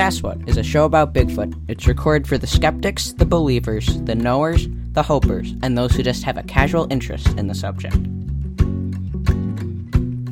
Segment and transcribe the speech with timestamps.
[0.00, 1.54] Sasquatch is a show about Bigfoot.
[1.68, 6.24] It's recorded for the skeptics, the believers, the knowers, the hopers, and those who just
[6.24, 7.96] have a casual interest in the subject.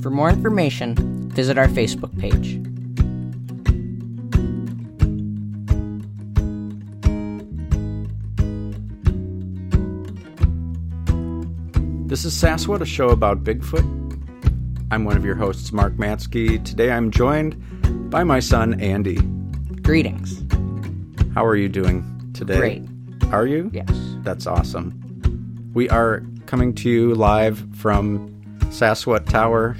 [0.00, 0.94] For more information,
[1.28, 2.58] visit our Facebook page.
[12.08, 13.84] This is Sasquatch, a show about Bigfoot.
[14.90, 16.64] I'm one of your hosts, Mark Matsky.
[16.64, 19.18] Today I'm joined by my son, Andy.
[19.88, 20.42] Greetings.
[21.34, 22.58] How are you doing today?
[22.58, 22.82] Great.
[23.32, 23.70] Are you?
[23.72, 23.88] Yes.
[24.18, 24.92] That's awesome.
[25.72, 28.28] We are coming to you live from
[28.64, 29.78] Sasquatch Tower,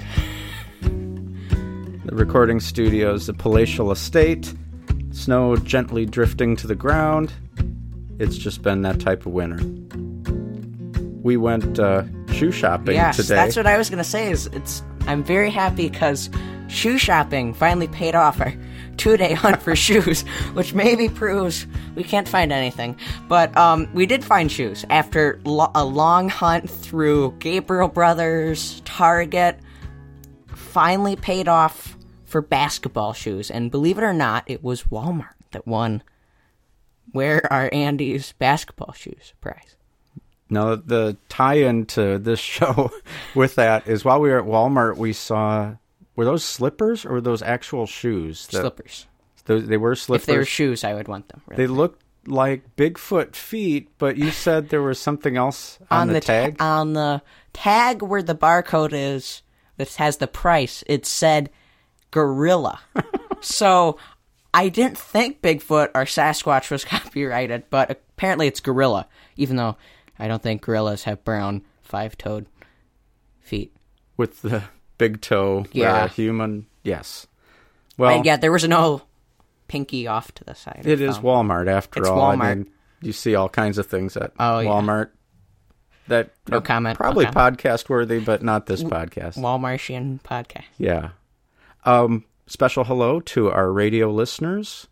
[0.81, 4.51] the recording studios, the palatial estate,
[5.11, 7.31] snow gently drifting to the ground.
[8.17, 9.63] It's just been that type of winter.
[11.21, 13.35] We went uh, shoe shopping Yes, today.
[13.35, 14.31] that's what I was gonna say.
[14.31, 16.31] Is it's I'm very happy because
[16.67, 18.55] shoe shopping finally paid off our
[18.99, 20.21] two day hunt for shoes,
[20.53, 22.95] which maybe proves we can't find anything.
[23.27, 29.57] But um, we did find shoes after lo- a long hunt through Gabriel Brothers, Target.
[30.47, 35.65] Finally paid off for basketball shoes, and believe it or not, it was Walmart that
[35.65, 36.03] won.
[37.11, 39.75] Where are Andy's basketball shoes prize?
[40.47, 42.91] Now, the tie-in to this show
[43.33, 45.75] with that is while we were at Walmart, we saw
[46.19, 48.45] were those slippers or were those actual shoes?
[48.47, 49.07] that- Slippers.
[49.45, 50.23] Those, they were slippers.
[50.23, 51.41] If they were shoes, I would want them.
[51.47, 51.63] really.
[51.63, 56.27] They looked like Bigfoot feet, but you said there was something else on, the, ta-
[56.27, 56.61] tag.
[56.61, 57.21] on the
[57.53, 59.43] tag where the barcode is
[59.77, 61.49] that has the price it said
[62.11, 62.81] gorilla
[63.41, 63.97] so
[64.53, 69.77] i didn't think bigfoot or sasquatch was copyrighted but apparently it's gorilla even though
[70.19, 72.45] i don't think gorillas have brown five-toed
[73.39, 73.73] feet
[74.17, 74.63] with the
[74.99, 75.65] big toe.
[75.71, 76.03] Yeah.
[76.03, 76.67] uh, human.
[76.83, 77.25] Yes.
[77.97, 79.01] Well, and yeah there was no
[79.67, 81.17] pinky off to the side it is.
[81.17, 82.21] Walmart after It's all.
[82.21, 82.55] I Walmart.
[82.57, 82.69] mean,
[83.01, 84.69] you see all kinds of things at Oh, yeah.
[84.69, 85.09] Walmart
[86.07, 87.57] that No comment, no Probably comment.
[87.59, 89.35] podcast worthy, but not this podcast.
[89.37, 91.09] walmartian podcast Yeah.
[91.85, 94.87] Um, special hello to our radio listeners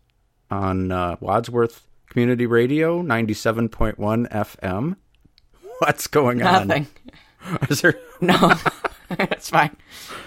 [0.50, 3.96] on uh, Wadsworth Community Radio, 97.1
[4.30, 4.96] FM.
[5.80, 6.68] What's going on?
[6.68, 6.86] nothing
[7.70, 8.34] Is there, no
[9.18, 9.76] it's fine.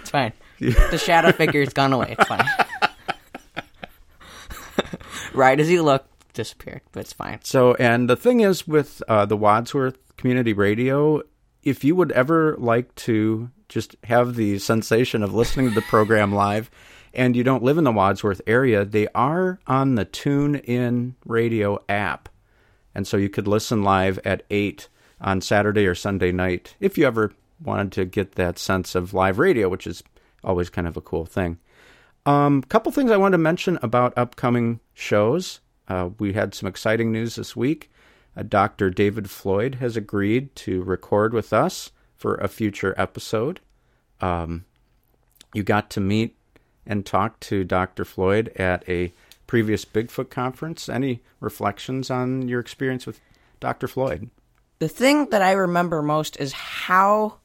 [0.01, 0.33] It's fine.
[0.59, 2.15] The shadow figure's gone away.
[2.17, 2.45] It's fine.
[5.33, 7.39] Right as you look disappeared but it's fine.
[7.43, 11.21] So, and the thing is with uh, the Wadsworth Community Radio,
[11.63, 16.33] if you would ever like to just have the sensation of listening to the program
[16.33, 16.69] live
[17.13, 21.79] and you don't live in the Wadsworth area, they are on the Tune In Radio
[21.87, 22.29] app.
[22.93, 24.87] And so you could listen live at 8
[25.21, 27.33] on Saturday or Sunday night if you ever
[27.63, 30.03] wanted to get that sense of live radio, which is
[30.43, 31.59] always kind of a cool thing.
[32.25, 35.59] Um, couple things I wanted to mention about upcoming shows.
[35.87, 37.91] Uh, we had some exciting news this week.
[38.35, 38.89] Uh, Dr.
[38.89, 43.59] David Floyd has agreed to record with us for a future episode.
[44.19, 44.65] Um,
[45.53, 46.35] you got to meet
[46.85, 48.05] and talk to Dr.
[48.05, 49.13] Floyd at a
[49.47, 50.87] previous Bigfoot conference.
[50.87, 53.19] Any reflections on your experience with
[53.59, 53.87] Dr.
[53.87, 54.29] Floyd?
[54.81, 57.37] the thing that I remember most is how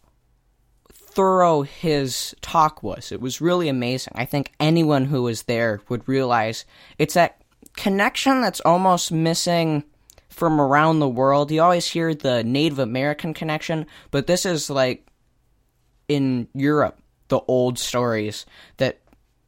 [1.17, 3.11] thorough his talk was.
[3.11, 4.13] It was really amazing.
[4.17, 6.67] I think anyone who was there would realize
[6.99, 7.41] it's that
[7.75, 9.83] connection that's almost missing
[10.29, 11.51] from around the world.
[11.51, 15.07] You always hear the Native American connection, but this is like
[16.07, 18.45] in Europe, the old stories
[18.77, 19.01] that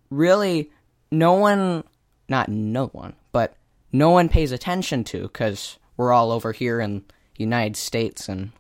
[0.08, 0.70] really
[1.10, 1.84] no one,
[2.30, 3.58] not no one, but
[3.92, 7.04] no one pays attention to because we're all over here in
[7.36, 8.52] United States and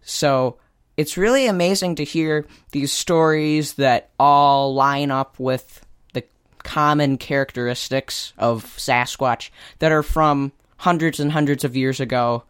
[0.00, 0.58] so
[0.96, 6.24] it's really amazing to hear these stories that all line up with the
[6.58, 12.44] common characteristics of Sasquatch that are from hundreds and hundreds of years ago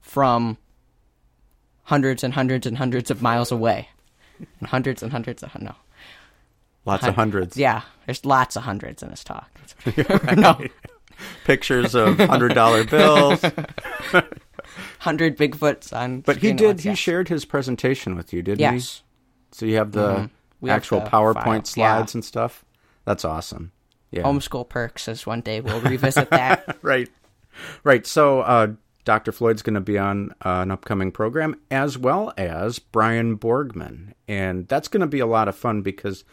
[0.00, 0.58] from
[1.84, 3.88] hundreds and hundreds and hundreds of miles away.
[4.60, 5.74] And hundreds and hundreds of no.
[6.84, 7.56] Lots of hundreds.
[7.56, 9.48] Yeah, there's lots of hundreds in this talk.
[10.36, 10.58] no,
[11.44, 14.24] Pictures of $100 bills.
[15.00, 16.20] hundred Bigfoots on.
[16.20, 16.98] But he did, once, he yes.
[16.98, 18.80] shared his presentation with you, didn't he?
[19.52, 20.30] So you have the
[20.60, 22.18] We have actual the PowerPoint file, slides yeah.
[22.18, 22.64] and stuff.
[23.04, 23.72] That's awesome.
[24.10, 24.22] Yeah.
[24.22, 26.78] Homeschool perks is one day we'll revisit that.
[26.82, 27.08] right.
[27.82, 28.06] Right.
[28.06, 28.68] So uh,
[29.04, 29.32] Dr.
[29.32, 34.12] Floyd's going to be on uh, an upcoming program as well as Brian Borgman.
[34.28, 36.24] And that's going to be a lot of fun because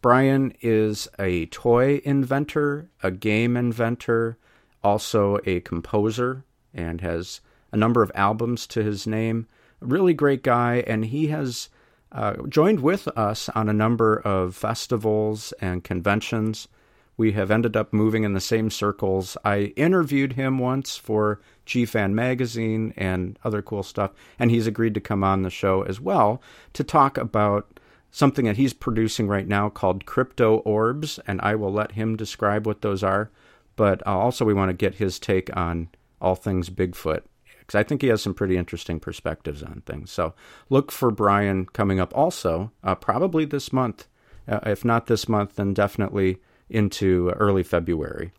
[0.00, 4.38] Brian is a toy inventor, a game inventor,
[4.82, 6.44] also a composer,
[6.74, 7.40] and has
[7.72, 9.46] a number of albums to his name.
[9.80, 10.84] Really great guy.
[10.86, 11.68] And he has
[12.12, 16.68] uh, joined with us on a number of festivals and conventions
[17.16, 19.36] We have ended up moving in the same circles.
[19.44, 24.94] I interviewed him once for G Fan Magazine and other cool stuff, and he's agreed
[24.94, 26.42] to come on the show as well
[26.74, 27.80] to talk about
[28.10, 32.66] something that he's producing right now called Crypto Orbs, and I will let him describe
[32.66, 33.30] what those are.
[33.76, 35.88] But uh, also, we want to get his take on
[36.20, 37.22] all things Bigfoot
[37.66, 40.10] because I think he has some pretty interesting perspectives on things.
[40.10, 40.34] So
[40.70, 44.06] look for Brian coming up also, uh, probably this month.
[44.48, 46.38] Uh, if not this month, then definitely
[46.70, 48.32] into early February.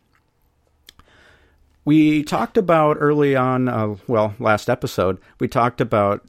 [1.83, 6.25] We talked about early on, uh, well, last episode, we talked about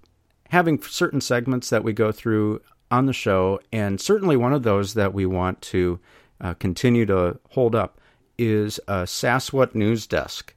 [0.50, 2.60] having certain segments that we go through
[2.90, 6.00] on the show, and certainly one of those that we want to
[6.40, 8.00] uh, continue to hold up
[8.38, 10.54] is a Sasquatch News Desk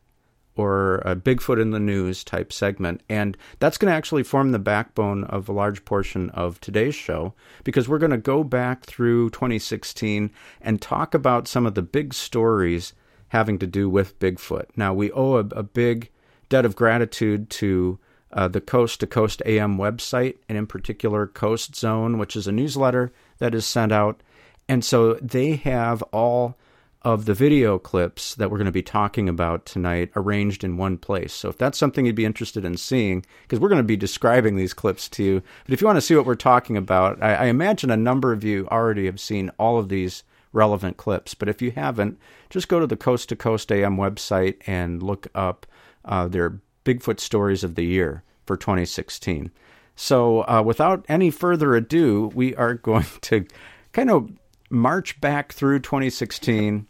[0.56, 3.02] or a Bigfoot in the News type segment.
[3.08, 7.34] And that's going to actually form the backbone of a large portion of today's show
[7.64, 10.32] because we're going to go back through 2016
[10.62, 12.94] and talk about some of the big stories
[13.30, 14.66] having to do with Bigfoot.
[14.76, 16.10] Now, we owe a, a big
[16.50, 17.98] debt of gratitude to
[18.34, 22.52] uh, the Coast to Coast AM website, and in particular, Coast Zone, which is a
[22.52, 24.22] newsletter that is sent out.
[24.68, 26.58] And so they have all
[27.04, 30.98] of the video clips that we're going to be talking about tonight arranged in one
[30.98, 31.34] place.
[31.34, 34.56] So if that's something you'd be interested in seeing, because we're going to be describing
[34.56, 37.34] these clips to you, but if you want to see what we're talking about, I,
[37.34, 41.34] I, imagine a number of you already have seen all of these relevant clips.
[41.34, 42.20] But if you haven't,
[42.52, 45.66] just go to the Coast to Coast AM website and look up
[46.06, 49.52] uh, their Bigfoot stories of the year for 2016.
[49.96, 53.46] So uh, without any further ado, we are going to
[53.92, 54.32] kind of
[54.70, 56.88] march back through 2016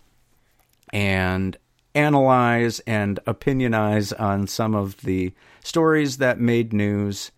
[0.93, 1.57] and
[1.93, 5.33] analyze and opinionize on some of the
[5.63, 7.31] stories that made news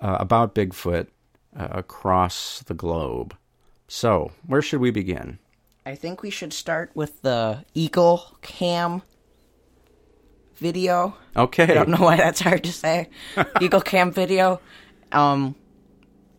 [0.00, 1.06] uh, about Bigfoot
[1.56, 3.36] uh, across the globe.
[3.88, 5.38] So, where should we begin?
[5.84, 9.02] I think we should start with the Eagle Cam
[10.56, 11.16] video.
[11.36, 11.64] Okay.
[11.64, 13.08] I don't know why that's hard to say.
[13.60, 14.60] Eagle Cam video.
[15.10, 15.56] Um,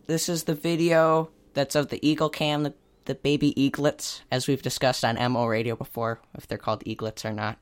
[0.06, 2.72] this is the video that's of the Eagle Cam,
[3.04, 7.32] the baby eaglets, as we've discussed on MO Radio before, if they're called eaglets or
[7.32, 7.58] not.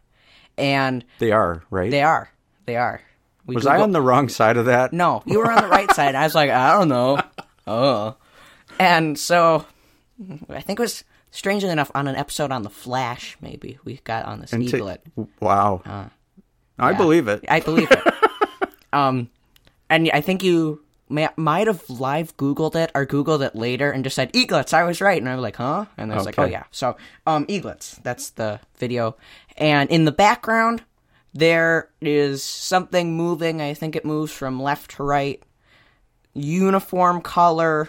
[0.58, 1.90] And they are right.
[1.90, 2.30] They are.
[2.66, 3.00] They are.
[3.46, 4.92] We was I on the wrong side of that?
[4.92, 6.14] No, you were on the right side.
[6.14, 7.20] I was like, I don't know.
[7.66, 8.16] Oh,
[8.80, 9.64] and so
[10.48, 13.36] I think it was strangely enough on an episode on the Flash.
[13.40, 15.02] Maybe we got on this eaglet.
[15.38, 15.82] Wow.
[15.84, 16.08] Uh,
[16.78, 17.44] I believe it.
[17.48, 18.02] I believe it.
[18.92, 19.30] um,
[19.88, 24.16] and I think you might have live Googled it or Googled it later and just
[24.16, 24.72] said eaglets.
[24.72, 25.86] I was right, and I was like, huh?
[25.96, 26.42] And I was okay.
[26.42, 26.64] like, oh yeah.
[26.70, 26.96] So,
[27.26, 28.00] um, eaglets.
[28.02, 29.16] That's the video,
[29.56, 30.82] and in the background
[31.32, 33.60] there is something moving.
[33.60, 35.42] I think it moves from left to right.
[36.34, 37.88] Uniform color,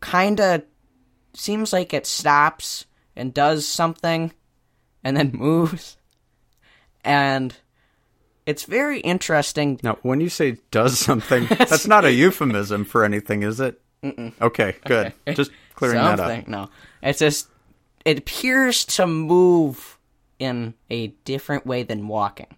[0.00, 0.62] kind of
[1.34, 4.32] seems like it stops and does something,
[5.02, 5.96] and then moves,
[7.04, 7.54] and
[8.46, 9.80] it's very interesting.
[9.82, 13.80] Now, when you say does something, that's not a euphemism for anything, is it?
[14.02, 14.32] Mm-mm.
[14.40, 15.12] Okay, good.
[15.26, 15.34] Okay.
[15.34, 16.46] Just clearing that up.
[16.46, 16.68] No,
[17.02, 17.48] it's just
[18.04, 19.98] it appears to move
[20.38, 22.54] in a different way than walking.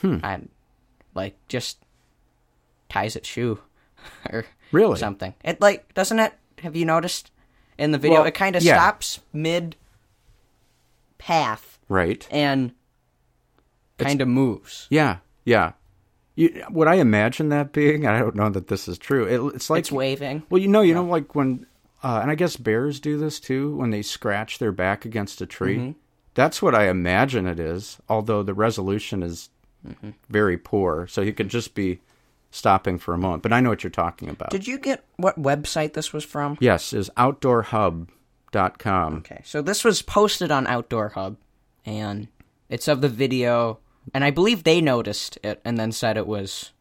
[0.00, 0.18] Hmm.
[0.22, 0.48] And
[1.14, 1.78] like just
[2.88, 3.60] ties its shoe
[4.30, 5.34] or really something.
[5.44, 6.32] It like doesn't it?
[6.62, 7.30] Have you noticed
[7.78, 8.20] in the video?
[8.20, 8.76] Well, it kind of yeah.
[8.76, 9.76] stops mid
[11.18, 12.26] path, right?
[12.30, 12.72] And
[13.98, 14.86] kind of moves.
[14.90, 15.72] Yeah, yeah.
[16.36, 18.06] You, would I imagine that being?
[18.06, 19.24] I don't know that this is true.
[19.24, 20.42] It, it's like it's waving.
[20.50, 20.94] Well, you know, you yeah.
[20.94, 21.66] know, like when,
[22.02, 25.46] uh, and I guess bears do this too when they scratch their back against a
[25.46, 25.76] tree.
[25.76, 25.92] Mm-hmm.
[26.34, 27.98] That's what I imagine it is.
[28.08, 29.50] Although the resolution is
[29.86, 30.10] mm-hmm.
[30.28, 32.00] very poor, so you could just be
[32.50, 33.44] stopping for a moment.
[33.44, 34.50] But I know what you're talking about.
[34.50, 36.56] Did you get what website this was from?
[36.60, 39.14] Yes, is outdoorhub.com.
[39.18, 41.36] Okay, so this was posted on Outdoor Hub,
[41.86, 42.26] and
[42.68, 43.78] it's of the video
[44.12, 46.72] and I believe they noticed it and then said it was,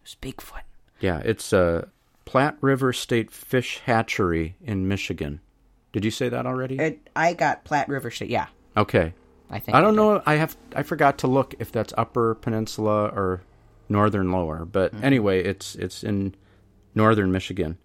[0.00, 0.62] it was Bigfoot.
[1.00, 1.82] Yeah, it's a uh,
[2.24, 5.40] Platte River State Fish Hatchery in Michigan.
[5.92, 6.78] Did you say that already?
[6.78, 8.28] It, I got Platte River State.
[8.28, 8.48] Yeah.
[8.76, 9.14] Okay.
[9.48, 10.22] I think I don't I know.
[10.26, 13.42] I have I forgot to look if that's Upper Peninsula or
[13.88, 15.04] Northern Lower, but mm-hmm.
[15.04, 16.34] anyway, it's it's in
[16.94, 17.78] Northern Michigan.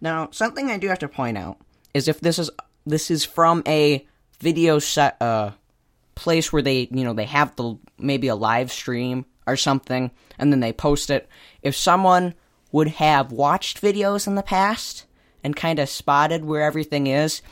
[0.00, 1.58] Now, something I do have to point out
[1.92, 2.50] is if this is
[2.86, 4.06] this is from a
[4.40, 5.50] video set uh
[6.22, 10.52] place where they, you know, they have the maybe a live stream or something and
[10.52, 11.28] then they post it.
[11.62, 12.34] If someone
[12.70, 15.04] would have watched videos in the past
[15.44, 17.42] and kind of spotted where everything is,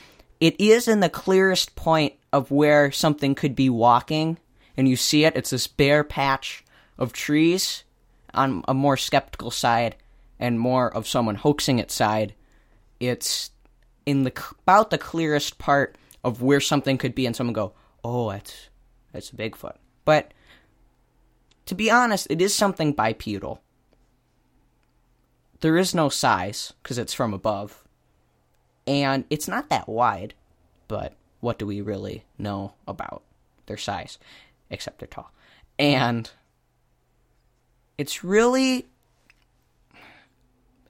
[0.41, 4.39] it is in the clearest point of where something could be walking
[4.77, 5.37] and you see it.
[5.37, 6.65] It's this bare patch
[6.97, 7.85] of trees
[8.33, 9.97] on a more skeptical side
[10.39, 12.35] and more of someone hoaxing it side.
[12.99, 13.50] It's
[14.07, 17.73] in the about the clearest part of where something could be and someone go,
[18.04, 18.69] oh, that's
[19.12, 19.76] that's Bigfoot.
[20.04, 20.33] But
[21.66, 23.61] to be honest, it is something bipedal.
[25.61, 27.85] There is no size because it's from above,
[28.87, 30.35] and it's not that wide.
[30.88, 33.23] But what do we really know about
[33.66, 34.19] their size,
[34.71, 35.33] except they're tall?
[35.78, 36.30] And
[37.99, 38.87] it's really.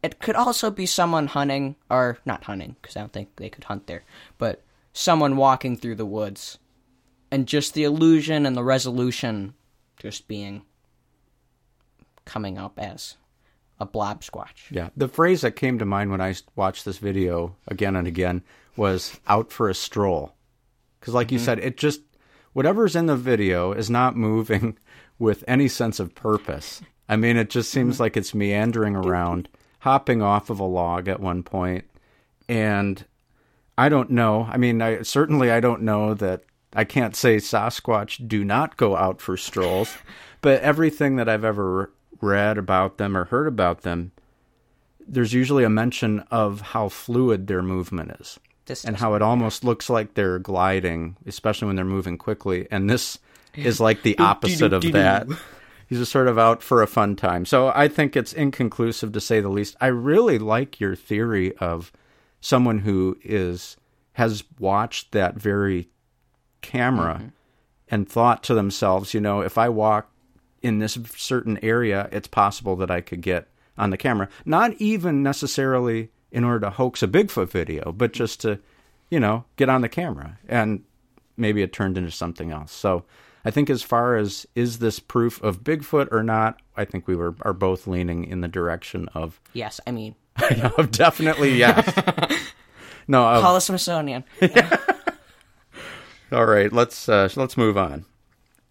[0.02, 3.64] It could also be someone hunting, or not hunting, because I don't think they could
[3.64, 4.04] hunt there,
[4.38, 4.62] but
[4.94, 6.58] someone walking through the woods.
[7.30, 9.54] And just the illusion and the resolution
[9.98, 10.62] just being
[12.24, 13.16] coming up as
[13.80, 14.70] a blob squatch.
[14.70, 18.42] Yeah, the phrase that came to mind when I watched this video again and again
[18.76, 20.34] was "out for a stroll,"
[20.98, 21.44] because, like you mm-hmm.
[21.44, 22.02] said, it just
[22.52, 24.76] whatever's in the video is not moving
[25.18, 26.82] with any sense of purpose.
[27.08, 28.02] I mean, it just seems mm-hmm.
[28.04, 29.48] like it's meandering around,
[29.80, 31.84] hopping off of a log at one point,
[32.48, 33.04] and
[33.78, 34.46] I don't know.
[34.50, 38.96] I mean, I certainly I don't know that I can't say Sasquatch do not go
[38.96, 39.96] out for strolls,
[40.40, 44.12] but everything that I've ever read about them or heard about them,
[45.06, 49.64] there's usually a mention of how fluid their movement is This and how it almost
[49.64, 52.68] looks like they're gliding, especially when they're moving quickly.
[52.70, 53.18] And this
[53.54, 55.26] is like the opposite of that.
[55.88, 57.44] He's just sort of out for a fun time.
[57.44, 59.76] So I think it's inconclusive to say the least.
[59.80, 61.90] I really like your theory of
[62.40, 63.76] someone who is
[64.12, 65.88] has watched that very
[66.60, 67.28] camera mm-hmm.
[67.90, 70.10] and thought to themselves, you know, if I walk
[70.62, 73.48] in this certain area, it's possible that I could get
[73.78, 74.28] on the camera.
[74.44, 78.58] Not even necessarily in order to hoax a Bigfoot video, but just to,
[79.10, 80.38] you know, get on the camera.
[80.48, 80.84] And
[81.36, 82.72] maybe it turned into something else.
[82.72, 83.04] So
[83.44, 87.16] I think as far as is this proof of Bigfoot or not, I think we
[87.16, 90.14] were are both leaning in the direction of, Yes, I mean,
[90.78, 91.86] of definitely yes.
[93.08, 94.24] no, of- call a Smithsonian.
[96.32, 98.04] All right, let's uh, let's move on.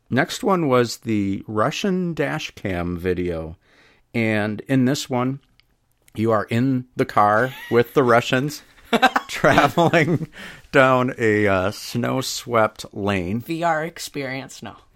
[0.10, 3.58] Next one was the Russian dash cam video,
[4.14, 5.42] and in this one,
[6.16, 8.62] you are in the car with the Russians
[9.28, 10.30] traveling
[10.72, 13.42] down a uh, snow-swept lane.
[13.42, 14.64] VR experience.
[14.64, 14.76] No.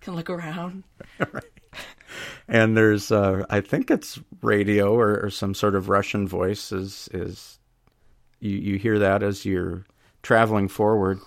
[0.00, 0.84] Can look around.
[2.48, 7.08] and there's uh, I think it's radio or, or some sort of Russian voice is
[7.14, 7.58] is
[8.40, 9.86] you you hear that as you're
[10.22, 11.18] traveling forward,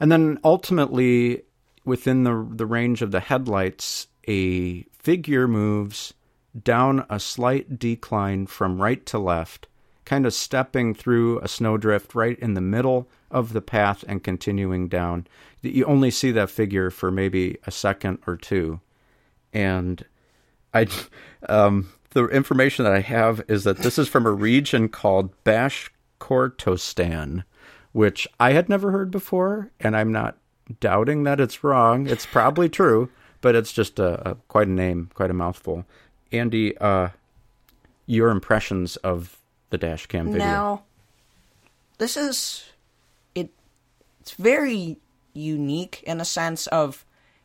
[0.00, 1.42] and then ultimately
[1.84, 6.14] within the the range of the headlights, a figure moves
[6.62, 9.68] down a slight decline from right to left,
[10.04, 14.88] kind of stepping through a snowdrift right in the middle of the path and continuing
[14.88, 15.26] down.
[15.62, 18.80] You only see that figure for maybe a second or two
[19.52, 20.04] and
[20.74, 20.86] I,
[21.48, 27.44] um, the information that I have is that this is from a region called Bashkortostan,
[27.92, 30.36] which I had never heard before, and I'm not
[30.80, 32.06] doubting that it's wrong.
[32.06, 35.84] It's probably true, but it's just a, a quite a name, quite a mouthful.
[36.32, 37.08] Andy, uh,
[38.06, 39.38] your impressions of
[39.70, 40.46] the dash cam video?
[40.46, 40.82] Now,
[41.98, 42.64] this is
[43.34, 43.50] it.
[44.20, 44.98] It's very
[45.34, 47.04] unique in a sense of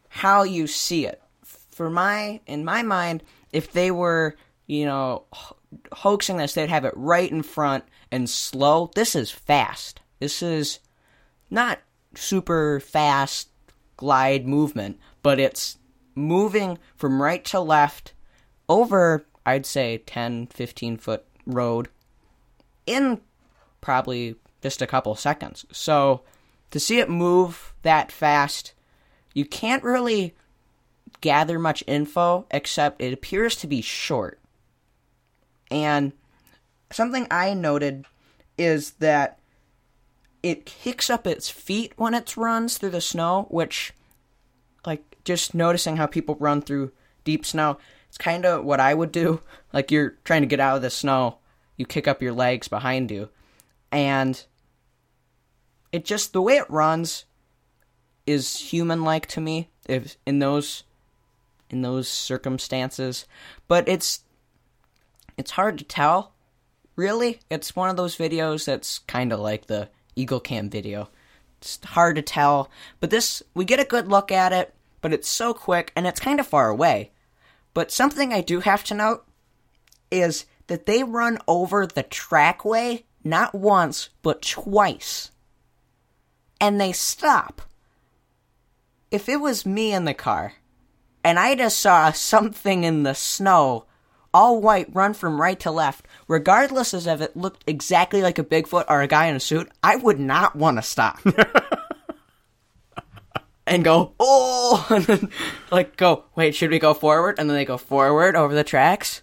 [0.09, 1.21] how you see it.
[1.43, 4.35] For my, in my mind, if they were,
[4.67, 5.57] you know, ho-
[5.91, 8.91] hoaxing this, they'd have it right in front and slow.
[8.95, 10.01] This is fast.
[10.23, 10.79] This is
[11.49, 11.79] not
[12.15, 13.49] super fast
[13.97, 15.79] glide movement, but it's
[16.15, 18.13] moving from right to left
[18.69, 21.89] over, I'd say, 10, 15 foot road
[22.85, 23.19] in
[23.81, 25.65] probably just a couple seconds.
[25.73, 26.21] So
[26.71, 28.73] to see it move that fast,
[29.33, 30.35] you can't really
[31.19, 34.39] gather much info except it appears to be short.
[35.69, 36.13] And
[36.93, 38.05] something I noted
[38.57, 39.39] is that
[40.43, 43.93] it kicks up its feet when it runs through the snow, which,
[44.85, 46.91] like, just noticing how people run through
[47.23, 47.77] deep snow,
[48.09, 49.41] it's kind of what I would do.
[49.73, 51.39] Like, you're trying to get out of the snow,
[51.77, 53.29] you kick up your legs behind you.
[53.91, 54.45] And
[55.91, 57.25] it just, the way it runs
[58.25, 60.83] is human like to me if in those
[61.69, 63.25] in those circumstances
[63.67, 64.21] but it's
[65.37, 66.33] it's hard to tell
[66.95, 71.09] really it's one of those videos that's kind of like the eagle cam video.
[71.59, 75.27] It's hard to tell but this we get a good look at it but it's
[75.27, 77.11] so quick and it's kind of far away.
[77.73, 79.25] But something i do have to note
[80.11, 85.31] is that they run over the trackway not once but twice.
[86.59, 87.61] And they stop.
[89.11, 90.53] If it was me in the car
[91.23, 93.85] and I just saw something in the snow,
[94.33, 98.43] all white, run from right to left, regardless as if it looked exactly like a
[98.43, 101.19] Bigfoot or a guy in a suit, I would not want to stop.
[103.67, 105.29] and go, oh, and then
[105.71, 107.39] like go, wait, should we go forward?
[107.39, 109.21] And then they go forward over the tracks,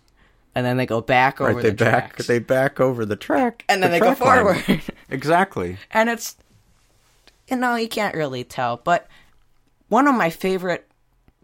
[0.54, 3.16] and then they go back over Right, they the back tracks, they back over the
[3.16, 4.16] track, and then the they go line.
[4.16, 4.82] forward.
[5.10, 5.76] Exactly.
[5.90, 6.36] and it's
[7.48, 9.08] you know you can't really tell but
[9.88, 10.88] one of my favorite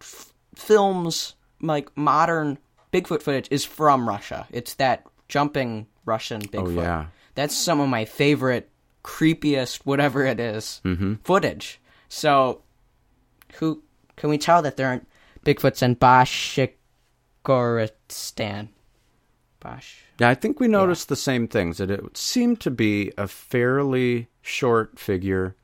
[0.00, 2.58] f- films like modern
[2.92, 7.06] bigfoot footage is from russia it's that jumping russian bigfoot Oh, yeah.
[7.34, 8.70] that's some of my favorite
[9.04, 11.14] creepiest whatever it is, Mm-hmm.
[11.24, 12.62] footage so
[13.54, 13.82] who
[14.16, 15.06] can we tell that there aren't
[15.44, 18.68] bigfoots in bashikoristan
[19.60, 21.78] bash Yeah, I think we noticed the same things.
[21.78, 25.54] That it seemed to be a fairly short figure.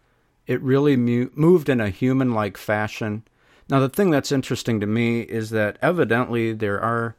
[0.47, 3.23] It really mu- moved in a human-like fashion.
[3.69, 7.17] Now, the thing that's interesting to me is that evidently there are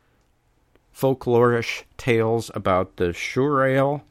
[0.96, 4.02] folklorish tales about the Shurale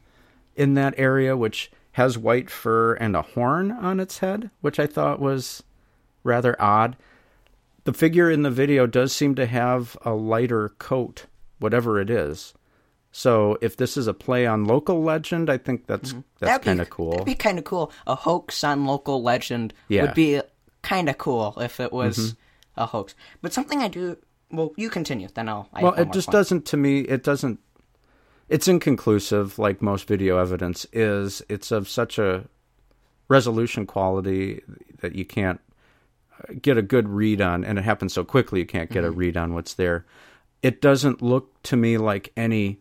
[0.57, 4.87] in that area, which has white fur and a horn on its head, which I
[4.87, 5.62] thought was
[6.25, 6.97] rather odd.
[7.85, 11.27] The figure in the video does seem to have a lighter coat,
[11.59, 12.55] whatever it is.
[13.11, 16.21] So if this is a play on local legend, I think that's mm-hmm.
[16.39, 17.11] that's That'd be- kind of cool.
[17.11, 17.93] That'd be kind of cool.
[18.07, 20.03] A hoax on local legend Yeah.
[20.03, 20.41] would be
[20.83, 22.81] kind of cool if it was Mm-hmm.
[22.83, 23.15] a hoax.
[23.41, 24.17] But something I do.
[24.51, 25.69] Well, you continue, then I'll.
[25.73, 26.33] I well, it just point.
[26.35, 27.01] doesn't to me.
[27.01, 27.59] It doesn't.
[28.49, 31.43] It's inconclusive, like most video evidence is.
[31.49, 32.45] It's of such a
[33.29, 34.61] resolution quality
[35.01, 35.59] that you can't
[36.39, 39.11] uh, get a good read on, and it happens so quickly you can't get a
[39.11, 40.05] read on what's there.
[40.62, 42.79] It doesn't look to me like any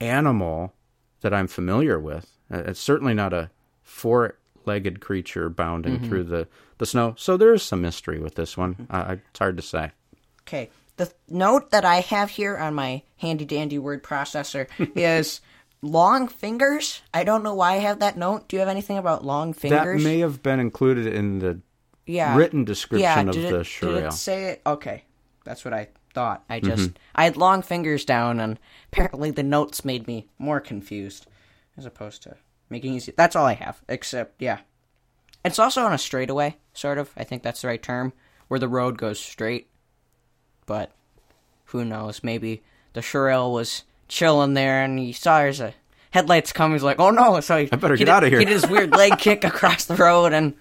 [0.00, 0.72] animal
[1.20, 2.30] that I'm familiar with.
[2.50, 3.50] Uh, It's certainly not a
[4.64, 7.14] four-legged creature bounding through the, the snow.
[7.18, 8.86] So there is some mystery with this one.
[8.90, 9.92] Uh, it's hard to say.
[10.42, 10.70] Okay.
[10.96, 15.40] The th- note that I have here on my handy dandy word processor is
[15.80, 17.02] long fingers.
[17.14, 18.48] I don't know why I have that note.
[18.48, 20.02] Do you have anything about long fingers?
[20.02, 21.60] That may have been included in the
[22.06, 22.36] yeah.
[22.36, 24.62] written description yeah, of did the it, Did it say it?
[24.66, 25.04] Okay.
[25.44, 26.44] That's what I thought.
[26.48, 28.58] I just I had long fingers down and
[28.92, 31.26] apparently the notes made me more confused
[31.76, 32.36] as opposed to
[32.72, 33.12] making easy.
[33.16, 33.80] That's all I have.
[33.88, 34.58] Except yeah.
[35.44, 37.10] It's also on a straightaway, sort of.
[37.16, 38.12] I think that's the right term,
[38.48, 39.68] where the road goes straight.
[40.66, 40.92] But
[41.66, 42.24] who knows?
[42.24, 45.74] Maybe the Shurale was chilling there and he saw there's a
[46.10, 46.74] headlights coming.
[46.74, 48.38] He's like, "Oh no!" So he I better he get out of here.
[48.38, 50.54] He did his weird leg kick across the road, and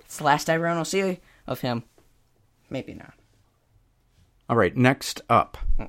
[0.00, 1.84] it's the last everyone will see of him.
[2.68, 3.14] Maybe not.
[4.48, 5.58] All right, next up.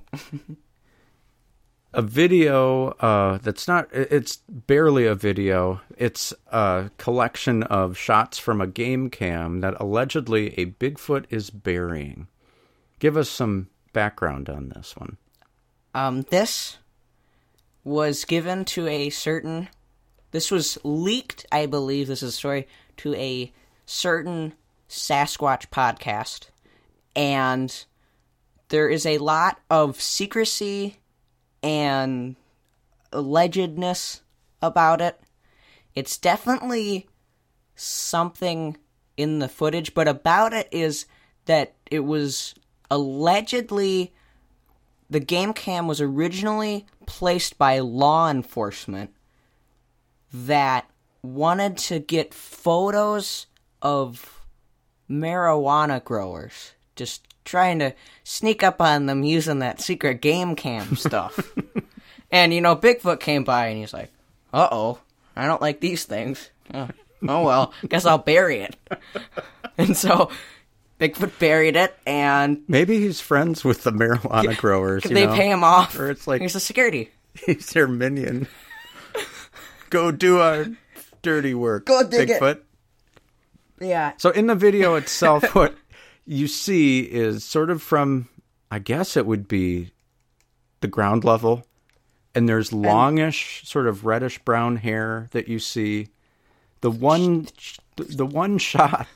[1.94, 5.82] a video uh, that's not, it's barely a video.
[5.98, 12.28] It's a collection of shots from a game cam that allegedly a Bigfoot is burying.
[13.00, 15.18] Give us some background on this one.
[15.94, 16.78] Um, this
[17.84, 19.68] was given to a certain.
[20.32, 22.08] This was leaked, I believe.
[22.08, 23.52] This is a story to a
[23.86, 24.54] certain
[24.88, 26.48] Sasquatch podcast,
[27.16, 27.86] and
[28.70, 31.01] there is a lot of secrecy
[31.64, 32.36] and
[33.12, 34.22] allegedness
[34.62, 35.20] about it.
[35.96, 37.08] It's definitely
[37.76, 38.78] something
[39.18, 41.06] in the footage, but about it is
[41.46, 42.56] that it was
[42.90, 44.14] allegedly
[45.10, 49.14] the game cam was originally placed by law enforcement
[50.34, 50.90] that
[51.22, 53.48] wanted to get photos
[53.82, 54.46] of
[55.10, 61.54] marijuana growers just trying to sneak up on them using that secret game cam stuff
[62.32, 64.12] and you know bigfoot came by and he's like
[64.54, 65.00] uh-oh
[65.36, 66.88] i don't like these things oh,
[67.28, 68.76] oh well guess i'll bury it
[69.78, 70.30] and so
[71.00, 75.04] bigfoot buried it and Maybe he's friends with the marijuana growers.
[75.06, 75.34] you they know?
[75.36, 77.10] pay him off Or it's like- he's a security
[77.46, 78.48] He's their minion.
[79.90, 80.66] Go do our
[81.22, 81.86] dirty work.
[81.86, 82.42] Go dig it.
[82.42, 82.60] Bigfoot.
[83.80, 85.74] yeah So in the video itself, what
[86.26, 88.30] you see is sort of from,
[88.70, 89.92] I guess it would be
[90.82, 91.66] the ground level,
[92.34, 96.08] and there's longish, sort of reddish brown hair that you see.
[96.82, 97.48] The one,
[97.96, 99.08] the- one shot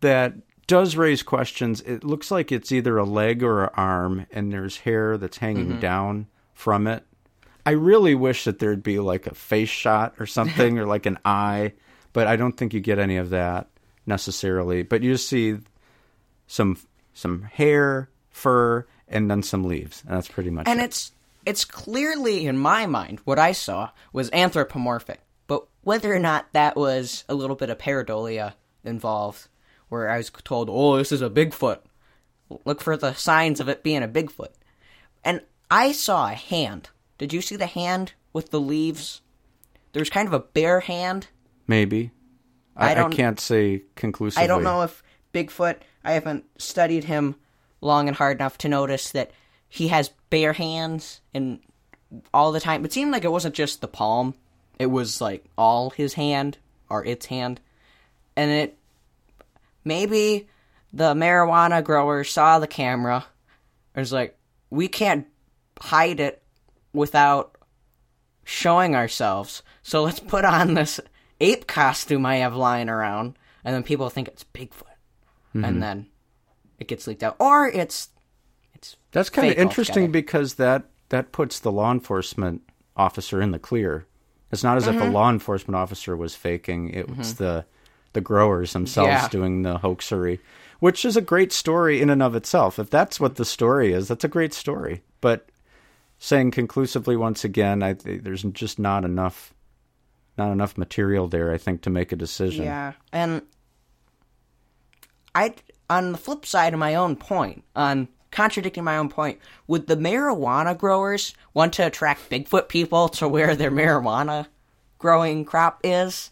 [0.00, 0.34] that
[0.66, 1.80] does raise questions.
[1.80, 5.70] It looks like it's either a leg or an arm, and there's hair that's hanging
[5.70, 5.80] mm-hmm.
[5.80, 7.04] down from it.
[7.66, 11.18] I really wish that there'd be like a face shot or something, or like an
[11.24, 11.72] eye,
[12.12, 13.68] but I don't think you get any of that
[14.06, 14.82] necessarily.
[14.82, 15.58] But you just see
[16.50, 16.76] some
[17.14, 20.84] some hair, fur, and then some leaves, and that's pretty much and it.
[20.84, 21.12] it's
[21.46, 26.76] it's clearly in my mind what I saw was anthropomorphic, but whether or not that
[26.76, 29.46] was a little bit of pareidolia involved,
[29.88, 31.78] where I was told, "Oh, this is a Bigfoot,"
[32.64, 34.52] look for the signs of it being a Bigfoot,
[35.24, 36.90] and I saw a hand.
[37.16, 39.20] Did you see the hand with the leaves?
[39.92, 41.28] There's kind of a bare hand.
[41.68, 42.10] Maybe
[42.76, 44.42] I, I I, don't- can't say conclusively.
[44.42, 45.76] I don't know if Bigfoot.
[46.04, 47.36] I haven't studied him
[47.80, 49.30] long and hard enough to notice that
[49.68, 51.60] he has bare hands and
[52.32, 52.84] all the time.
[52.84, 54.34] It seemed like it wasn't just the palm;
[54.78, 56.58] it was like all his hand
[56.88, 57.60] or its hand,
[58.36, 58.78] and it
[59.84, 60.48] maybe
[60.92, 63.26] the marijuana grower saw the camera
[63.94, 64.36] and was like,
[64.70, 65.26] "We can't
[65.80, 66.42] hide it
[66.92, 67.56] without
[68.44, 70.98] showing ourselves, so let's put on this
[71.40, 74.89] ape costume I have lying around." And then people think it's Bigfoot
[75.54, 76.06] and then
[76.78, 78.08] it gets leaked out, or it's
[78.74, 80.12] it's That's kind of interesting altogether.
[80.12, 82.62] because that that puts the law enforcement
[82.96, 84.06] officer in the clear.
[84.52, 85.08] It's not as if Mm-hmm.
[85.08, 87.64] a law enforcement officer was faking; it was the
[88.12, 89.28] the growers themselves Yeah.
[89.28, 90.40] doing the hoaxery,
[90.80, 92.78] which is a great story in and of itself.
[92.78, 95.02] If that's what the story is, that's a great story.
[95.20, 95.48] But
[96.18, 99.54] saying conclusively once again, I there's just not enough
[100.38, 101.52] not enough material there.
[101.52, 102.64] I think to make a decision.
[102.64, 102.92] yeah.
[103.12, 103.42] And
[105.34, 105.54] I
[105.88, 109.96] on the flip side of my own point, on contradicting my own point, would the
[109.96, 114.46] marijuana growers want to attract Bigfoot people to where their marijuana
[114.98, 116.30] growing crop is?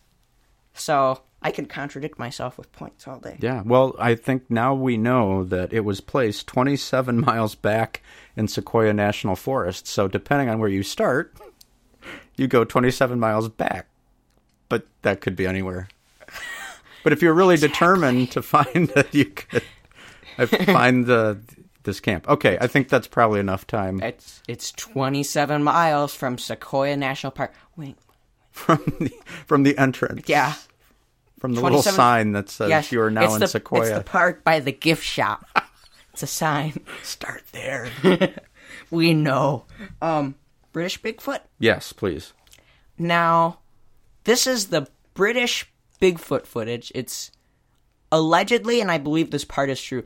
[0.75, 3.37] So I could contradict myself with points all day.
[3.41, 8.03] Yeah, well, I think now we know that it was placed 27 miles back
[8.37, 9.87] in Sequoia National Forest.
[9.87, 11.35] So, depending on where you start,
[12.37, 13.89] you go 27 miles back.
[14.69, 15.89] But that could be anywhere.
[17.09, 19.63] But if you're really determined to find that, you could
[20.67, 21.41] find the
[21.83, 22.29] this camp.
[22.29, 27.55] Okay, I think that's probably enough time It's it's 27 miles from Sequoia National Park.
[27.79, 27.97] Wait,
[28.51, 29.11] from the,
[29.47, 30.29] from the entrance.
[30.29, 30.53] yeah.
[31.39, 33.87] from the little sign that says Yes, you are now it's in the, Sequoia.
[33.87, 35.47] It's the park by the gift shop.
[36.13, 36.79] it's a sign.
[37.05, 37.89] Start there.
[38.91, 39.65] We know.
[40.03, 40.35] Um,
[40.73, 41.41] British Bigfoot.
[41.59, 42.35] yes, please.
[42.99, 43.61] Now,
[44.25, 45.65] this is the British
[46.01, 46.93] Bigfoot footage.
[46.95, 47.31] It's
[48.11, 50.05] allegedly, and I believe this part is true.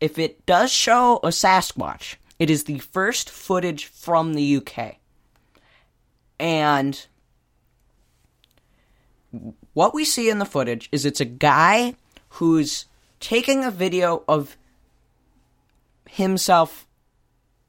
[0.00, 4.96] If it does show a Sasquatch, it is the first footage from the UK.
[6.38, 7.06] And
[9.74, 11.94] what we see in the footage is it's a guy
[12.30, 12.86] who's
[13.20, 14.56] taking a video of
[16.08, 16.86] himself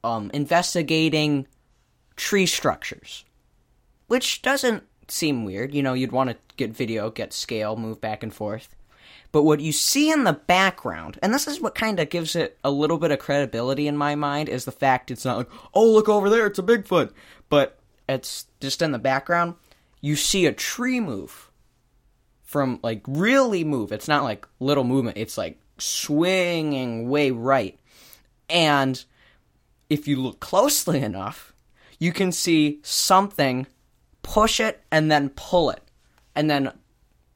[0.04, 1.48] um, investigating
[2.16, 3.26] tree structures
[4.12, 5.74] which doesn't seem weird.
[5.74, 8.76] You know, you'd want to get video, get scale, move back and forth.
[9.32, 12.58] But what you see in the background, and this is what kind of gives it
[12.64, 15.90] a little bit of credibility in my mind, is the fact it's not like, oh,
[15.90, 17.12] look over there, it's a Bigfoot.
[17.48, 19.56] But it's just in the background,
[20.02, 21.50] you see a tree move
[22.44, 23.94] from like really move.
[23.94, 27.80] It's not like little movement, it's like swinging way right.
[28.50, 29.02] And
[29.90, 31.54] if you look closely enough,
[32.00, 33.68] you can see something
[34.22, 35.82] push it and then pull it.
[36.36, 36.72] And then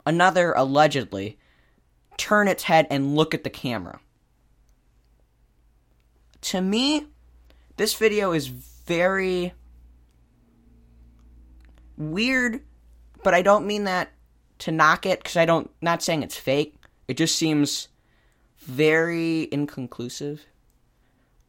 [0.04, 1.38] another allegedly
[2.16, 4.00] turn its head and look at the camera.
[6.42, 7.06] To me,
[7.76, 9.52] this video is very
[11.96, 12.62] weird,
[13.22, 14.12] but I don't mean that
[14.58, 16.74] to knock it because I don't not saying it's fake.
[17.08, 17.88] It just seems
[18.60, 20.44] very inconclusive.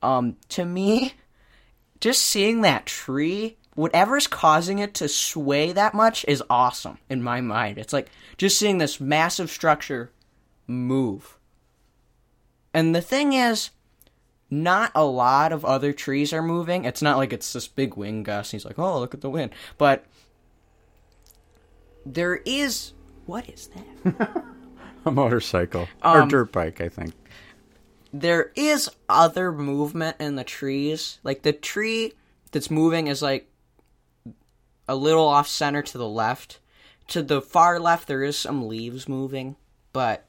[0.01, 1.13] Um to me,
[1.99, 7.39] just seeing that tree, whatever's causing it to sway that much is awesome in my
[7.41, 7.77] mind.
[7.77, 10.11] It's like just seeing this massive structure
[10.65, 11.37] move.
[12.73, 13.69] And the thing is,
[14.49, 16.85] not a lot of other trees are moving.
[16.85, 18.51] It's not like it's this big wind gust.
[18.51, 19.51] He's like, oh, look at the wind.
[19.77, 20.05] But
[22.05, 22.93] there is.
[23.25, 23.69] What is
[24.03, 24.43] that?
[25.05, 27.13] A motorcycle or Um, dirt bike, I think.
[28.13, 31.19] there is other movement in the trees.
[31.23, 32.13] Like the tree
[32.51, 33.49] that's moving is like
[34.87, 36.59] a little off center to the left.
[37.09, 39.55] To the far left, there is some leaves moving,
[39.93, 40.25] but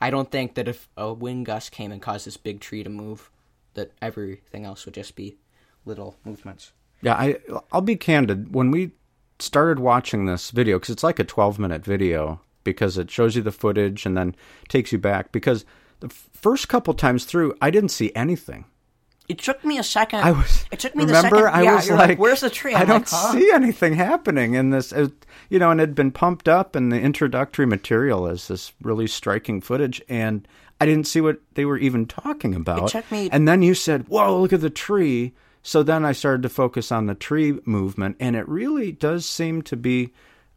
[0.00, 2.90] I don't think that if a wind gust came and caused this big tree to
[2.90, 3.30] move,
[3.74, 5.36] that everything else would just be
[5.84, 6.72] little movements.
[7.02, 7.36] Yeah, I
[7.72, 8.54] I'll be candid.
[8.54, 8.92] When we
[9.38, 13.42] started watching this video, because it's like a 12 minute video, because it shows you
[13.42, 14.34] the footage and then
[14.68, 15.32] takes you back.
[15.32, 15.64] Because
[16.00, 18.64] the first couple times through, I didn't see anything.
[19.28, 20.20] It took me a second.
[20.20, 20.64] I was.
[20.72, 21.38] It took me the second.
[21.44, 23.32] I yeah, was you're like, "Where's the tree?" I I'm don't like, huh?
[23.32, 24.90] see anything happening in this.
[24.90, 25.12] It,
[25.50, 29.06] you know, and it had been pumped up in the introductory material as this really
[29.06, 30.48] striking footage, and
[30.80, 32.88] I didn't see what they were even talking about.
[32.90, 36.42] took me- And then you said, "Whoa, look at the tree." So then I started
[36.44, 40.12] to focus on the tree movement, and it really does seem to be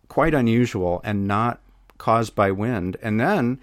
[0.08, 1.60] quite unusual and not
[1.98, 2.96] caused by wind.
[3.02, 3.60] And then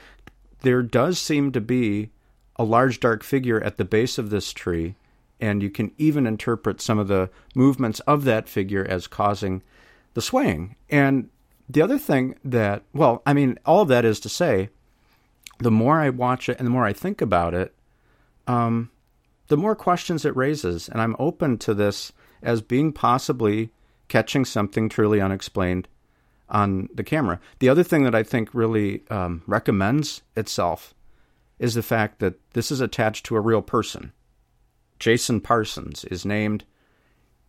[0.60, 2.10] there does seem to be
[2.56, 4.96] a large dark figure at the base of this tree,
[5.40, 9.62] and you can even interpret some of the movements of that figure as causing
[10.14, 10.76] the swaying.
[10.90, 11.28] And
[11.68, 14.70] the other thing that, well, I mean, all of that is to say,
[15.58, 17.74] the more I watch it and the more I think about it,
[18.46, 18.90] um,
[19.48, 20.88] the more questions it raises.
[20.88, 23.70] And I'm open to this as being possibly
[24.08, 25.88] catching something truly unexplained
[26.48, 27.40] on the camera.
[27.58, 30.94] The other thing that I think really um, recommends itself
[31.58, 34.12] is the fact that this is attached to a real person.
[34.98, 36.64] Jason Parsons is named.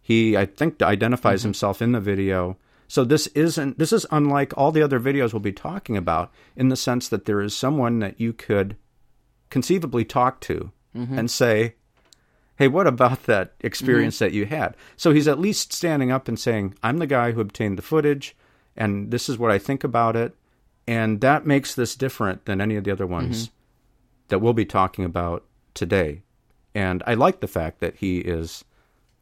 [0.01, 1.47] He, I think, identifies Mm-hmm.
[1.49, 2.57] himself in the video.
[2.87, 3.77] So this isn't.
[3.77, 7.25] This is unlike all the other videos we'll be talking about in the sense that
[7.25, 8.75] there is someone that you could
[9.49, 11.19] conceivably talk to Mm-hmm.
[11.19, 11.75] and say,
[12.55, 14.25] "Hey, what about that experience Mm-hmm.
[14.25, 17.41] that you had?" So he's at least standing up and saying, "I'm the guy who
[17.41, 18.35] obtained the footage,
[18.75, 20.33] and this is what I think about it."
[20.87, 23.53] And that makes this different than any of the other ones Mm-hmm.
[24.29, 26.23] that we'll be talking about today.
[26.75, 28.63] And I like the fact that he is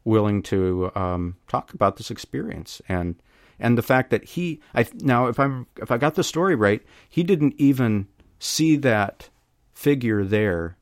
[0.04, 3.16] willing to um, talk about this experience and
[3.60, 6.82] and the fact that he I now if I'm if I got the story right,
[7.10, 8.08] he didn't even
[8.40, 9.30] see that
[9.74, 10.78] figure there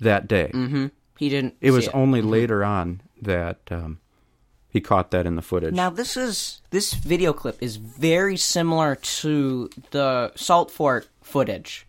[0.00, 0.50] that day.
[0.52, 0.86] Mm-hmm.
[1.18, 1.56] He didn't.
[1.60, 3.98] It was only later on that um,
[4.68, 5.74] he caught that in the footage.
[5.74, 11.87] Now this is this video clip is very similar to the Salt Fork footage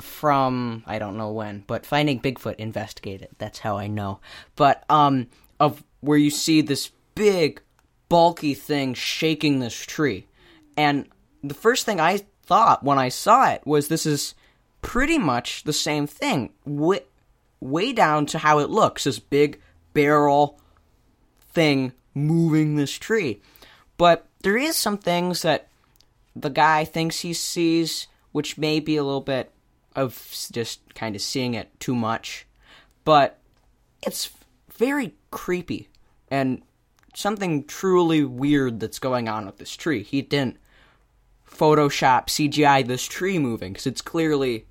[0.00, 3.28] from I don't know when, but Finding Bigfoot investigated.
[3.38, 4.20] That's how I know.
[4.56, 5.28] But um
[5.60, 7.60] of where you see this big
[8.08, 10.26] bulky thing shaking this tree.
[10.76, 11.08] And
[11.42, 14.34] the first thing I thought when I saw it was this is
[14.82, 16.50] pretty much the same thing.
[16.64, 17.00] Way,
[17.60, 19.04] way down to how it looks.
[19.04, 19.60] This big
[19.92, 20.60] barrel
[21.52, 23.40] thing moving this tree.
[23.96, 25.68] But there is some things that
[26.34, 29.52] the guy thinks he sees, which may be a little bit
[29.98, 32.46] of just kind of seeing it too much.
[33.04, 33.38] But
[34.06, 34.30] it's
[34.76, 35.88] very creepy
[36.30, 36.62] and
[37.14, 40.02] something truly weird that's going on with this tree.
[40.02, 40.58] He didn't
[41.48, 44.66] Photoshop CGI this tree moving because it's clearly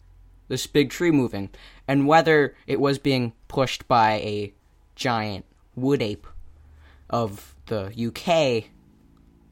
[0.48, 1.50] this big tree moving,
[1.88, 4.54] and whether it was being pushed by a
[4.96, 6.26] giant wood ape
[7.10, 8.70] of the UK,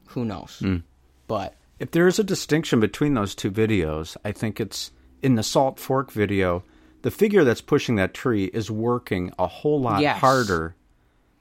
[0.08, 0.56] who knows?
[0.60, 0.78] Hmm.
[1.26, 4.90] But if there is a distinction between those two videos, I think it's
[5.26, 6.62] in the Salt Fork video,
[7.02, 10.18] the figure that's pushing that tree is working a whole lot Yes.
[10.20, 10.76] harder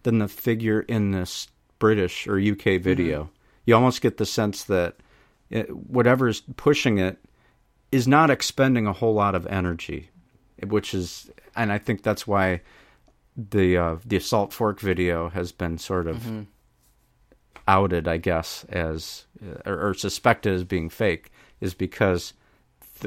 [0.03, 3.23] than the figure in this British or UK video.
[3.25, 3.31] Mm-hmm.
[3.67, 4.95] You almost get the sense that
[5.51, 7.17] it, whatever's pushing it
[7.91, 10.09] is not expending a whole lot of energy,
[10.67, 12.61] which is, and I think that's why
[13.37, 16.41] the uh, the Salt Fork video has been sort of Mm-hmm.
[17.67, 22.33] outed, I guess, as uh, or, or suspected as being fake, is because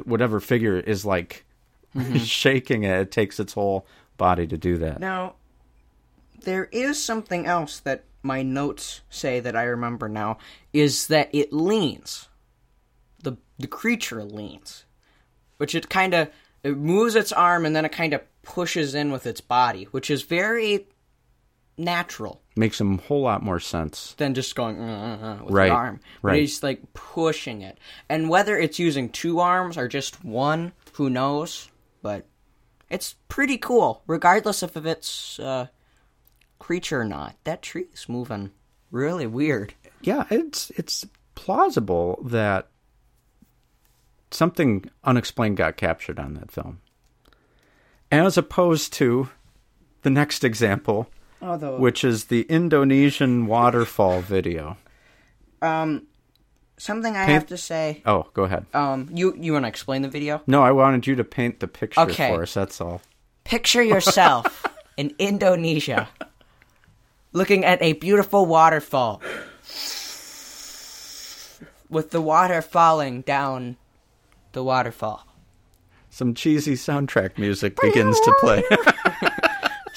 [0.06, 1.44] whatever figure is like
[1.94, 2.16] mm-hmm.
[2.18, 5.00] shaking it, it takes its whole body to do that.
[5.00, 5.34] Now,
[6.42, 10.38] there is something else that my notes say that I remember now
[10.72, 12.28] is that it leans.
[13.22, 14.84] The the creature leans,
[15.56, 16.30] which it kind of
[16.62, 20.10] it moves its arm and then it kind of pushes in with its body, which
[20.10, 20.86] is very
[21.76, 24.14] natural Makes a whole lot more sense.
[24.16, 24.82] than just going uh,
[25.22, 26.00] uh, uh, with Right, the arm.
[26.22, 26.40] But right.
[26.40, 31.68] He's like pushing it, and whether it's using two arms or just one, who knows?
[32.02, 32.26] But
[32.90, 35.68] it's pretty cool, regardless of if it's uh,
[36.58, 37.36] creature or not.
[37.44, 38.50] That tree is moving
[38.90, 39.74] really weird.
[40.00, 42.66] Yeah, it's it's plausible that
[44.32, 46.80] something unexplained got captured on that film.
[48.10, 49.28] As opposed to
[50.02, 51.08] the next example,
[51.40, 54.76] Although, which is the Indonesian waterfall video.
[55.62, 56.06] um,
[56.76, 58.02] something I Paint- have to say.
[58.06, 58.66] Oh, go ahead.
[58.74, 60.42] Um, you you want to explain the video?
[60.46, 62.34] No, I wanted you to paint the picture Okay.
[62.34, 62.54] for us.
[62.54, 63.02] That's all.
[63.44, 66.08] Picture yourself in Indonesia
[67.32, 69.20] looking at a beautiful waterfall
[71.90, 73.76] with the water falling down
[74.52, 75.26] the waterfall.
[76.10, 78.62] Some cheesy soundtrack music begins to play.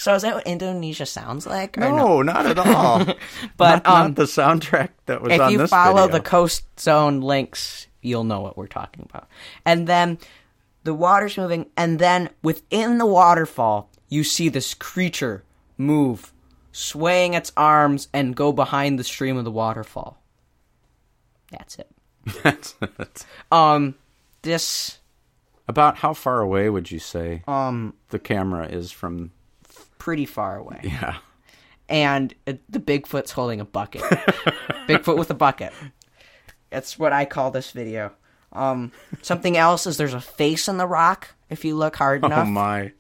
[0.01, 1.77] So is that what Indonesia sounds like?
[1.77, 1.95] No?
[1.95, 3.05] no, not at all.
[3.57, 5.39] But not, um, not the soundtrack that was on the case.
[5.39, 6.17] if on you this follow video.
[6.17, 9.27] the coast zone links, you'll know what we're talking about.
[9.63, 10.17] And then
[10.83, 15.43] the water's moving, and then within the waterfall, you see this creature
[15.77, 16.33] move,
[16.71, 20.17] swaying its arms, and go behind the stream of the waterfall.
[21.51, 21.89] That's it.
[22.43, 23.93] That's- that's- Um,
[24.41, 24.97] this
[25.67, 29.31] About how far away would you say um the camera is from?
[30.01, 31.17] Pretty far away, Yeah.
[31.87, 34.01] and the Bigfoot's holding a bucket.
[34.87, 35.71] Bigfoot with a bucket.
[36.71, 38.11] That's what I call this video.
[38.51, 41.35] Um, something else is there's a face in the rock.
[41.51, 42.91] If you look hard enough, Oh my.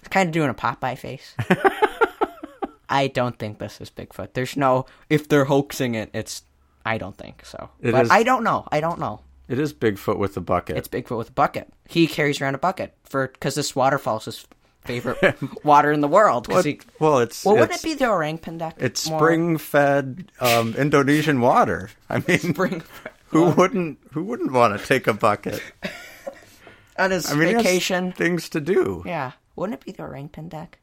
[0.00, 1.34] It's kind of doing a Popeye face.
[2.88, 4.28] I don't think this is Bigfoot.
[4.34, 4.86] There's no.
[5.10, 6.42] If they're hoaxing it, it's.
[6.84, 7.70] I don't think so.
[7.80, 8.68] It but is- I don't know.
[8.70, 9.22] I don't know.
[9.48, 10.76] It is Bigfoot with a bucket.
[10.76, 11.72] It's Bigfoot with a bucket.
[11.88, 14.46] He carries around a bucket for because this waterfall's his
[14.86, 16.48] favorite water in the world.
[16.48, 18.74] What- he, well, it's well, wouldn't it be the orang pendek?
[18.78, 21.90] it's spring-fed um, Indonesian water.
[22.08, 22.82] I mean, spring
[23.28, 25.62] who wouldn't who wouldn't want to take a bucket?
[26.98, 28.12] on his I mean, vacation.
[28.12, 29.02] things to do.
[29.06, 30.74] Yeah, wouldn't it be the orang pendek,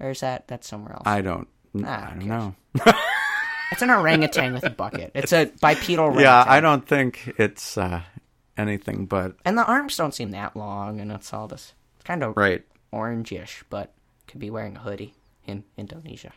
[0.00, 1.02] or is that that's somewhere else?
[1.06, 1.48] I don't.
[1.84, 2.54] Ah, I don't know.
[3.72, 5.10] It's an orangutan with a bucket.
[5.14, 6.22] It's a bipedal orangutan.
[6.24, 8.00] Yeah, I don't think it's uh,
[8.56, 12.22] anything but And the arms don't seem that long, and it's all this it's kind
[12.22, 12.62] of right.
[12.96, 13.92] Orangish, but
[14.26, 15.14] could be wearing a hoodie
[15.46, 16.32] in Indonesia.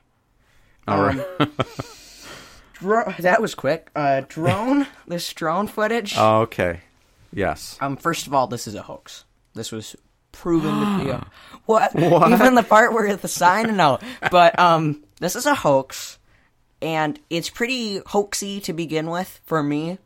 [0.88, 1.50] All Um, right.
[2.74, 3.90] Dro- that was quick.
[3.96, 4.88] Uh, drone.
[5.08, 6.14] this drone footage.
[6.18, 6.82] Oh, okay.
[7.34, 7.78] Yes.
[7.82, 9.26] Um, first of all, this is a hoax.
[9.54, 9.96] This was
[10.32, 11.28] proven to be a
[11.66, 11.94] what?
[11.96, 12.32] What?
[12.32, 14.00] Even the part where the sign, no.
[14.32, 16.18] But um, this is a hoax,
[16.82, 19.98] and it's pretty hoaxy to begin with for me.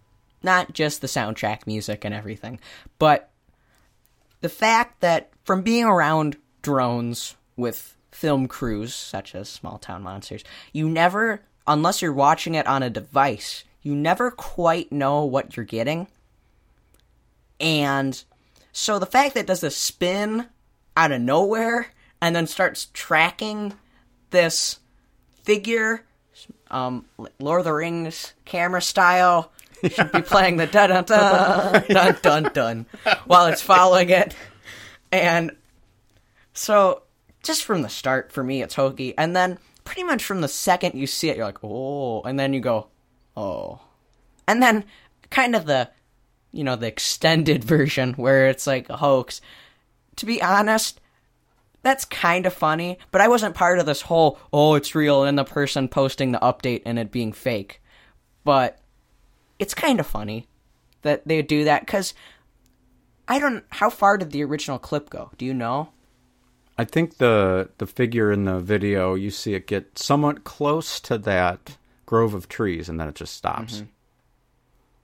[0.42, 2.60] Not just the soundtrack music and everything,
[3.00, 3.30] but
[4.42, 10.44] the fact that from being around drones with film crews such as Small Town Monsters,
[10.72, 15.66] you never, unless you're watching it on a device, you never quite know what you're
[15.66, 16.08] getting.
[17.60, 18.22] And
[18.72, 20.48] so the fact that it does a spin
[20.98, 21.88] out of nowhere
[22.22, 23.74] and then starts tracking
[24.32, 24.80] this
[25.44, 26.04] figure,
[26.72, 27.06] um,
[27.40, 29.52] Lord of the Rings camera style,
[29.90, 32.86] should be playing the dun dun dun dun dun dun
[33.26, 34.34] while it's following it.
[35.12, 35.52] And
[36.54, 37.04] so
[37.44, 39.18] just from the start, for me, it's hokey.
[39.18, 42.54] And then pretty much from the second you see it, you're like, oh, and then
[42.54, 42.88] you go,
[43.36, 43.82] oh.
[44.48, 44.86] And then
[45.30, 45.90] kind of the
[46.54, 49.42] you know, the extended version where it's like a hoax.
[50.18, 51.02] To be honest,
[51.82, 55.38] that's kind of funny, but I wasn't part of this whole, oh, it's real, and
[55.38, 57.82] the person posting the update and it being fake.
[58.46, 58.80] But
[59.60, 60.48] it's kind of funny
[61.02, 62.14] that they do that, because
[63.28, 63.66] I don't.
[63.70, 65.32] How far did the original clip go?
[65.38, 65.90] Do you know?
[66.78, 71.18] I think the the figure in the video you see it get somewhat close to
[71.20, 73.76] that grove of trees, and then it just stops.
[73.78, 73.86] Mm-hmm.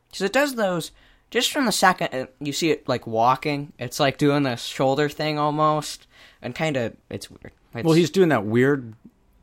[0.10, 0.92] Because it does those
[1.30, 3.74] just from the second uh, you see it like walking.
[3.78, 6.08] It's like doing the shoulder thing almost,
[6.42, 7.52] and kind of it's weird.
[7.76, 8.94] It's, Well, he's doing that weird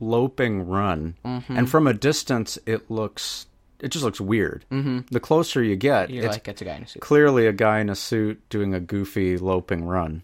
[0.01, 1.57] loping run, Mm-hmm.
[1.57, 3.47] and from a distance, it looks
[3.79, 4.65] it just looks weird.
[4.73, 5.01] Mm-hmm.
[5.11, 7.03] The closer you get, you're it's like it's a guy in a suit.
[7.03, 10.23] clearly a guy in a suit doing a goofy loping run.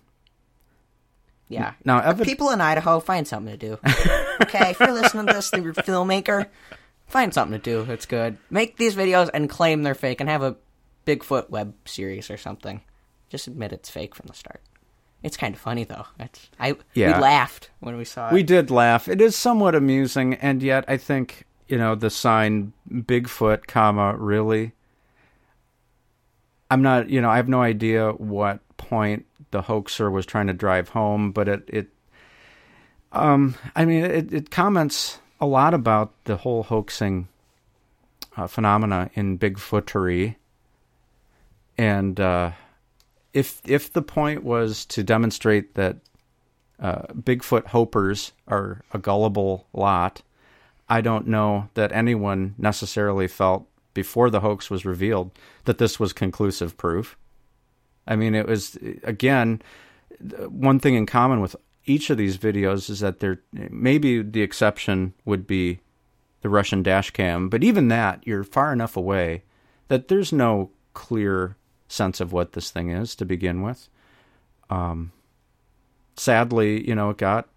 [1.52, 1.74] Yeah.
[1.84, 3.78] Now, uh, evi- People in Idaho, find something to do.
[4.42, 6.46] okay, if you're listening to this, you're filmmaker,
[7.06, 7.90] find something to do.
[7.92, 8.38] It's good.
[8.50, 10.56] Make these videos and claim they're fake and have a
[11.06, 12.80] Bigfoot web series or something.
[13.28, 14.60] Just admit it's fake from the start.
[15.22, 16.06] It's kind of funny though.
[16.18, 17.16] It's, I Yeah.
[17.16, 18.32] we laughed when we saw it.
[18.32, 19.08] We did laugh.
[19.08, 24.72] It is somewhat amusing, and yet I think you know the sign Bigfoot, comma really.
[26.70, 30.52] I'm not, you know, I have no idea what point the hoaxer was trying to
[30.52, 31.88] drive home, but it, it,
[33.12, 37.28] um, I mean, it, it comments a lot about the whole hoaxing
[38.36, 40.36] uh, phenomena in Bigfootery,
[41.76, 42.52] and uh,
[43.32, 45.96] if if the point was to demonstrate that
[46.82, 50.22] uh, Bigfoot hopers are a gullible lot.
[50.88, 55.30] I don't know that anyone necessarily felt before the hoax was revealed
[55.64, 57.16] that this was conclusive proof.
[58.06, 59.62] I mean, it was again
[60.48, 65.14] one thing in common with each of these videos is that there maybe the exception
[65.24, 65.80] would be
[66.42, 69.42] the Russian dash cam, but even that you're far enough away
[69.88, 71.56] that there's no clear
[71.88, 73.88] sense of what this thing is to begin with.
[74.70, 75.12] Um,
[76.16, 77.48] sadly, you know, it got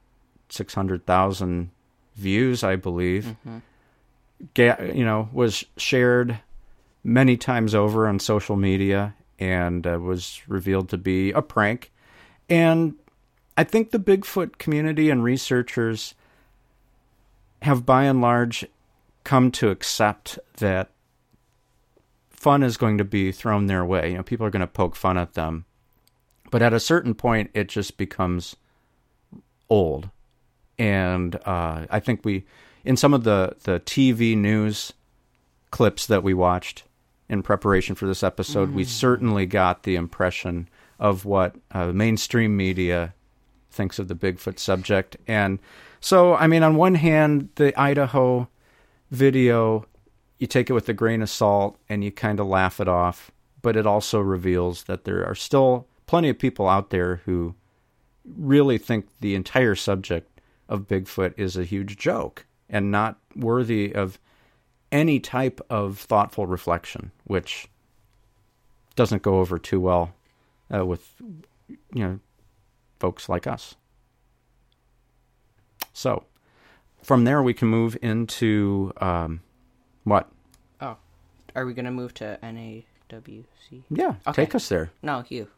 [0.49, 1.71] 600,000
[2.15, 3.35] views, I believe.
[4.53, 6.39] Ga- you know, was shared
[7.03, 11.91] many times over on social media and uh, was revealed to be a prank.
[12.49, 12.95] And
[13.57, 16.13] I think the Bigfoot community and researchers
[17.61, 18.65] have by and large
[19.23, 20.89] come to accept that
[22.29, 24.11] fun is going to be thrown their way.
[24.11, 25.65] You know, people are going to poke fun at them.
[26.51, 28.55] But at a certain point, it just becomes
[29.69, 30.09] old.
[30.77, 32.45] And uh, I think we,
[32.83, 34.93] in some of the, the TV news
[35.71, 36.83] clips that we watched
[37.29, 40.69] in preparation for this episode, we certainly got the impression
[40.99, 43.13] of what uh, mainstream media
[43.71, 45.17] thinks of the Bigfoot subject.
[45.27, 45.59] And
[45.99, 48.47] so, I mean, on one hand, the Idaho
[49.11, 49.85] video,
[50.37, 53.31] you take it with a grain of salt and you kind of laugh it off,
[53.61, 57.55] but it also reveals that there are still plenty of people out there who
[58.37, 64.19] really think the entire subject of Bigfoot is a huge joke and not worthy of
[64.95, 67.67] any type of thoughtful reflection, which
[68.95, 70.13] doesn't go over too well
[70.73, 71.05] uh, with
[71.69, 72.19] you know
[72.99, 73.75] folks like us.
[75.93, 76.23] So
[77.03, 79.41] from there we can move into um,
[80.05, 80.29] what?
[80.79, 80.95] Oh,
[81.55, 83.43] are we gonna move to NAWC?
[83.89, 84.45] Yeah, Okay.
[84.45, 84.91] take us there.
[85.01, 85.49] No, you.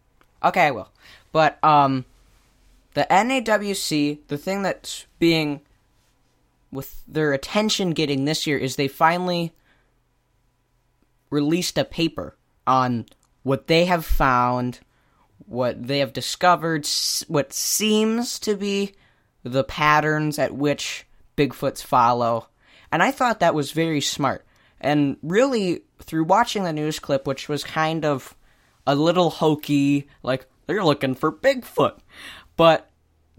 [0.43, 0.89] Okay, I will.
[1.31, 2.05] But um,
[2.95, 5.61] the NAWC, the thing that's being
[6.77, 9.51] with their attention getting this year is they finally
[11.31, 13.07] released a paper on
[13.41, 14.79] what they have found,
[15.47, 16.87] what they have discovered,
[17.27, 18.93] what seems to be
[19.41, 22.47] the patterns at which Bigfoots follow.
[22.91, 24.45] And I thought that was very smart.
[24.79, 28.35] And really, through watching the news clip, which was kind of
[28.85, 31.97] a little hokey, like, they're looking for Bigfoot.
[32.55, 32.91] But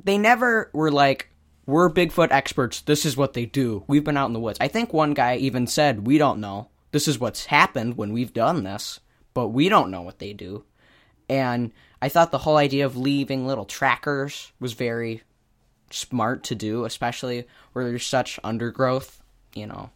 [0.03, 1.28] they never were like,
[1.69, 2.81] we're Bigfoot experts.
[2.81, 3.85] This is what they do.
[3.87, 4.57] We've been out in the woods.
[4.59, 6.69] I think one guy even said, we don't know.
[6.93, 9.01] This is what's happened when we've done this,
[9.35, 10.65] but we don't know what they do.
[11.29, 15.25] And I thought the whole idea of leaving little trackers was very
[15.91, 19.23] smart to do, especially where there's such undergrowth.
[19.55, 19.91] You know,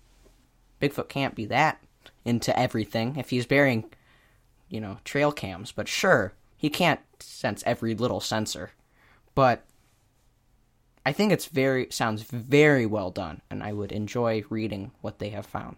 [0.78, 1.82] Bigfoot can't be that
[2.22, 3.86] into everything if he's burying,
[4.68, 5.72] you know, trail cams.
[5.72, 8.72] But sure, he can't sense every little sensor.
[9.34, 9.64] But
[11.04, 15.30] I think it's very sounds very well done, and I would enjoy reading what they
[15.30, 15.76] have found.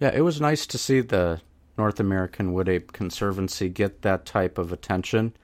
[0.00, 1.40] Yeah, it was nice to see the
[1.76, 5.34] North American Wood Ape Conservancy get that type of attention.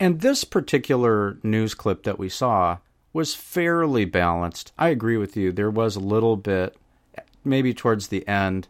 [0.00, 2.78] And this particular news clip that we saw
[3.12, 4.72] was fairly balanced.
[4.78, 5.50] I agree with you.
[5.50, 6.76] There was a little bit,
[7.44, 8.68] maybe towards the end,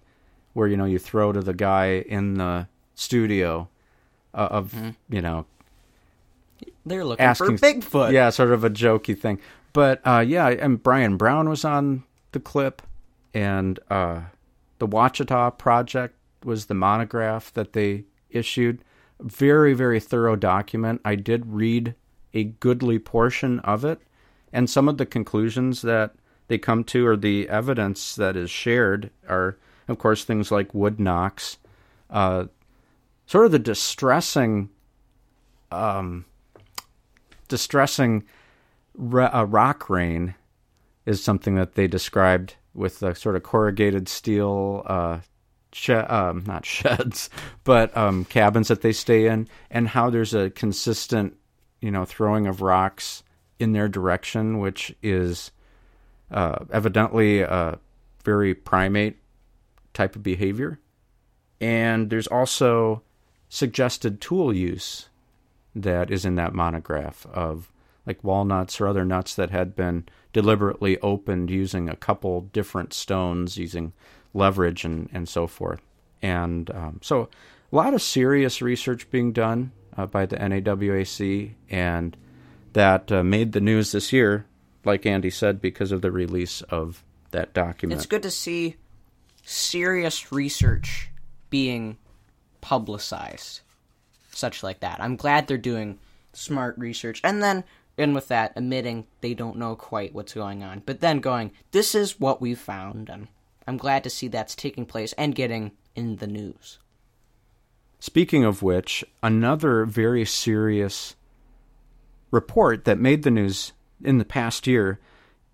[0.55, 3.69] where you know you throw to the guy in the studio
[4.33, 4.75] uh, of
[5.09, 5.45] you know
[6.87, 8.13] They're looking asking for Bigfoot.
[8.13, 9.39] Yeah, sort of a jokey thing.
[9.73, 12.83] But uh, yeah, and Brian Brown was on the clip,
[13.35, 14.23] and uh,
[14.79, 16.15] the Ouachita Project
[16.45, 18.83] was the monograph that they issued.
[19.21, 21.01] Very, very thorough document.
[21.05, 21.95] I did read
[22.35, 24.01] a goodly portion of it,
[24.53, 26.15] and some of the conclusions that
[26.49, 30.99] they come to or the evidence that is shared are, of course, things like wood
[30.99, 31.59] knocks,
[32.11, 32.47] uh,
[33.27, 34.71] sort of the distressing
[37.49, 38.25] distressing
[38.99, 40.35] uh, rock rain
[41.07, 45.21] is something that they described with the sort of corrugated steel, uh,
[45.73, 47.31] sh- um, not sheds,
[47.65, 51.37] but um, cabins that they stay in, and how there's a consistent,
[51.81, 53.23] you know, throwing of rocks
[53.59, 55.51] in their direction, which is
[56.31, 57.79] uh, evidently a
[58.25, 59.17] very primate
[59.95, 60.79] type of behavior.
[61.61, 63.03] And there's also
[63.49, 65.09] suggested tool use
[65.75, 67.73] that is in that monograph of
[68.09, 73.59] like walnuts or other nuts that had been deliberately opened using a couple different stones,
[73.59, 73.93] using
[74.33, 75.83] leverage and, and so forth.
[76.23, 77.29] And um, so
[77.71, 82.17] a lot of serious research being done uh, by the NAWAC, and
[82.73, 84.47] that uh, made the news this year,
[84.85, 88.01] like Andy said, because of the release of that document.
[88.01, 88.77] It's good to see
[89.45, 91.11] serious research
[91.51, 91.99] being
[92.63, 93.61] publicized,
[94.31, 95.01] such like that.
[95.01, 95.99] I'm glad they're doing
[96.33, 97.65] smart research, and then,
[97.99, 101.95] and with that, admitting they don't know quite what's going on, but then going, "This
[101.95, 103.29] is what we found," and
[103.67, 106.79] I'm glad to see that's taking place and getting in the news.
[108.01, 111.17] Speaking of which, another very serious
[112.31, 113.73] report that made the news
[114.03, 115.01] in the past year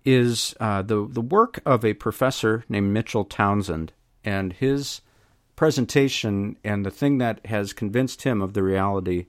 [0.03, 3.91] is uh, the the work of a professor named Mitchell Townsend
[4.23, 5.01] and his
[5.55, 9.25] presentation and the thing that has convinced him of the reality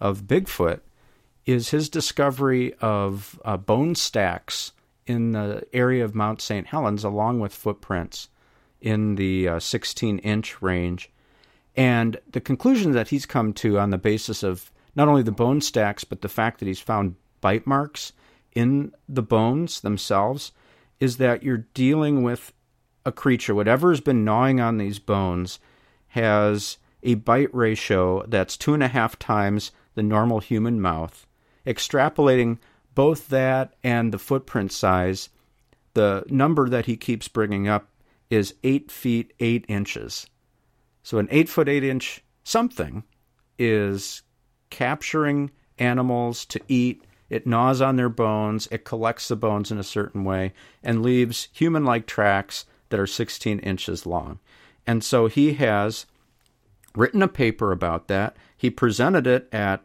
[0.00, 0.80] of Bigfoot
[1.48, 4.72] is his discovery of uh, bone stacks
[5.06, 6.66] in the area of Mount St.
[6.66, 8.28] Helens, along with footprints
[8.82, 11.10] in the uh, 16 inch range.
[11.74, 15.62] And the conclusion that he's come to on the basis of not only the bone
[15.62, 18.12] stacks, but the fact that he's found bite marks
[18.54, 20.52] in the bones themselves
[21.00, 22.52] is that you're dealing with
[23.06, 25.60] a creature, whatever has been gnawing on these bones,
[26.08, 31.24] has a bite ratio that's two and a half times the normal human mouth.
[31.68, 32.58] Extrapolating
[32.94, 35.28] both that and the footprint size,
[35.94, 37.88] the number that he keeps bringing up
[38.30, 40.26] is eight feet eight inches.
[41.02, 43.04] So an eight foot eight inch something
[43.58, 44.22] is
[44.70, 47.04] capturing animals to eat.
[47.28, 51.48] It gnaws on their bones, it collects the bones in a certain way, and leaves
[51.52, 54.38] human like tracks that are 16 inches long.
[54.86, 56.06] And so he has
[56.96, 58.36] written a paper about that.
[58.56, 59.82] He presented it at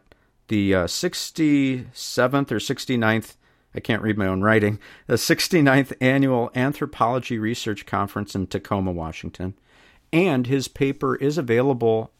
[0.54, 3.34] the uh, 67th or 69th,
[3.74, 4.78] I can't read my own writing,
[5.08, 9.54] the 69th Annual Anthropology Research Conference in Tacoma, Washington.
[10.12, 12.12] and his paper is available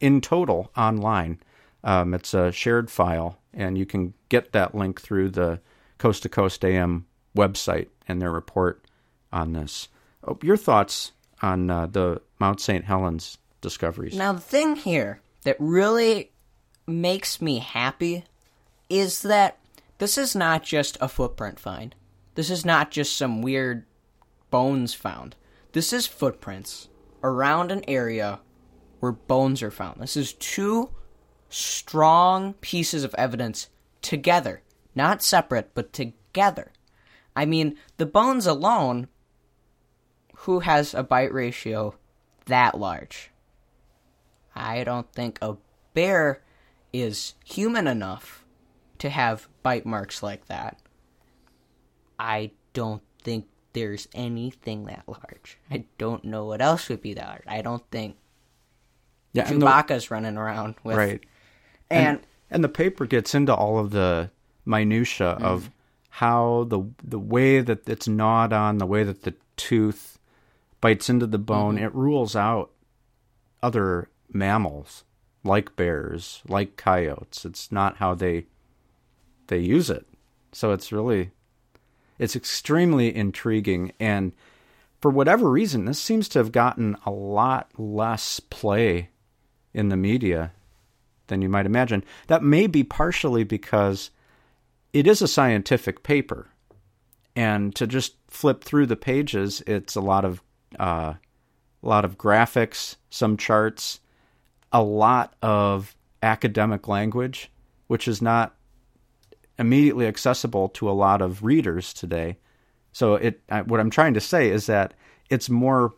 [0.00, 1.38] in total online.
[1.84, 5.60] Um, it's a shared file, and you can get that link through the
[5.98, 8.84] Coast to Coast AM website and their report
[9.32, 9.86] on this.
[10.26, 12.84] Oh, your thoughts on uh, the Mount St.
[12.84, 14.16] Helens discoveries?
[14.16, 16.32] Now, the thing here that really
[16.86, 18.24] makes me happy
[18.88, 19.58] is that
[19.98, 21.94] this is not just a footprint find.
[22.34, 23.84] This is not just some weird
[24.50, 25.34] bones found.
[25.72, 26.88] This is footprints
[27.22, 28.40] around an area
[29.00, 30.00] where bones are found.
[30.00, 30.90] This is two
[31.48, 33.68] strong pieces of evidence
[34.02, 34.62] together,
[34.94, 36.72] not separate, but together.
[37.34, 39.08] I mean, the bones alone,
[40.36, 41.94] who has a bite ratio
[42.46, 43.30] that large?
[44.54, 45.56] I don't think a
[45.92, 46.42] bear
[47.02, 48.44] is human enough
[48.98, 50.78] to have bite marks like that.
[52.18, 55.58] I don't think there's anything that large.
[55.70, 57.42] I don't know what else would be that large.
[57.46, 58.16] I don't think
[59.32, 61.22] yeah, and the- Chewbacca's running around with right.
[61.90, 62.20] and,
[62.50, 64.30] and the paper gets into all of the
[64.64, 65.44] minutia mm-hmm.
[65.44, 65.70] of
[66.08, 70.18] how the the way that it's gnawed on, the way that the tooth
[70.80, 71.84] bites into the bone, mm-hmm.
[71.84, 72.70] it rules out
[73.62, 75.04] other mammals
[75.46, 77.44] like bears, like coyotes.
[77.44, 78.46] It's not how they
[79.46, 80.06] they use it.
[80.52, 81.30] So it's really
[82.18, 84.32] it's extremely intriguing and
[85.00, 89.10] for whatever reason this seems to have gotten a lot less play
[89.72, 90.52] in the media
[91.26, 92.04] than you might imagine.
[92.28, 94.10] That may be partially because
[94.92, 96.48] it is a scientific paper,
[97.34, 100.42] and to just flip through the pages, it's a lot of
[100.78, 101.14] uh,
[101.82, 104.00] a lot of graphics, some charts,
[104.76, 107.50] a lot of academic language,
[107.86, 108.54] which is not
[109.58, 112.36] immediately accessible to a lot of readers today.
[112.92, 114.92] So it what I'm trying to say is that
[115.30, 115.94] it's more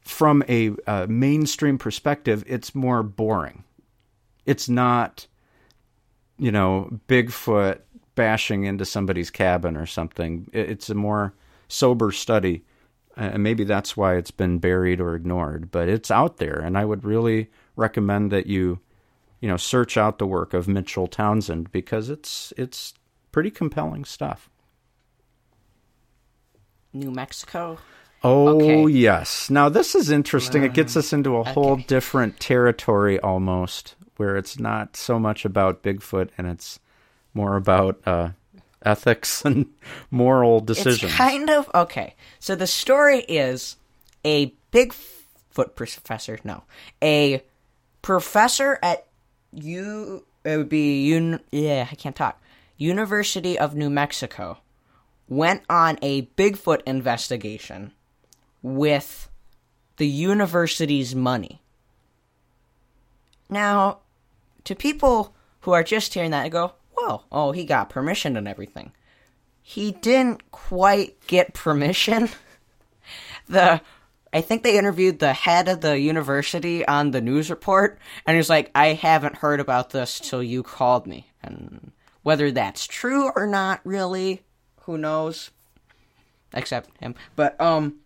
[0.00, 3.62] from a uh, mainstream perspective, it's more boring.
[4.46, 5.26] It's not,
[6.38, 7.80] you know, Bigfoot
[8.14, 10.48] bashing into somebody's cabin or something.
[10.52, 11.34] It- It's a more
[11.68, 12.64] sober study,
[13.16, 15.70] and maybe that's why it's been buried or ignored.
[15.70, 18.80] But it's out there, and I would really recommend that you,
[19.40, 22.94] you know, search out the work of Mitchell Townsend because it's it's
[23.32, 24.48] pretty compelling stuff.
[26.92, 27.78] New Mexico.
[28.22, 28.86] Oh Okay.
[28.86, 29.50] yes.
[29.50, 30.62] Now this is interesting.
[30.64, 35.82] It gets us into a whole different territory almost, where it's not so much about
[35.82, 36.78] Bigfoot and it's
[37.34, 38.30] more about uh,
[38.82, 39.66] ethics and
[40.10, 41.02] moral decisions.
[41.10, 42.14] It's kind of okay.
[42.38, 43.76] So the story is
[44.24, 46.38] a Bigfoot professor.
[46.44, 46.62] No,
[47.02, 47.42] a
[48.04, 49.06] professor at
[49.52, 50.26] U.
[50.44, 51.40] It would be un.
[51.50, 52.40] Yeah, I can't talk.
[52.76, 54.58] University of New Mexico
[55.26, 57.92] went on a Bigfoot investigation
[58.60, 59.30] with
[59.96, 61.62] the university's money.
[63.48, 64.00] Now,
[64.64, 68.46] to people who are just hearing that, I go, well, oh, he got permission and
[68.46, 68.92] everything.
[69.62, 72.28] He didn't quite get permission.
[73.48, 73.80] the
[74.34, 78.50] I think they interviewed the head of the university on the news report, and he's
[78.50, 81.28] like, I haven't heard about this till you called me.
[81.40, 81.92] And
[82.24, 84.42] whether that's true or not, really,
[84.80, 85.52] who knows?
[86.52, 87.14] Except him.
[87.36, 88.00] But, um,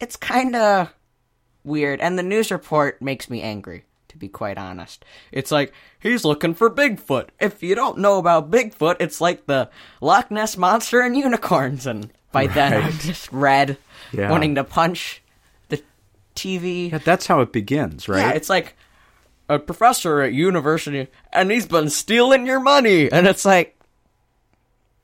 [0.00, 0.94] it's kind of
[1.62, 5.04] weird, and the news report makes me angry, to be quite honest.
[5.30, 7.28] It's like, he's looking for Bigfoot.
[7.38, 9.68] If you don't know about Bigfoot, it's like the
[10.00, 13.76] Loch Ness Monster and unicorns, and by then I'm just red,
[14.12, 14.30] Yeah.
[14.30, 15.22] wanting to punch
[15.68, 15.82] the
[16.34, 16.90] TV.
[16.92, 18.18] Yeah, that's how it begins, right?
[18.20, 18.76] Yeah, it's like
[19.48, 23.76] a professor at university, and he's been stealing your money, and it's like,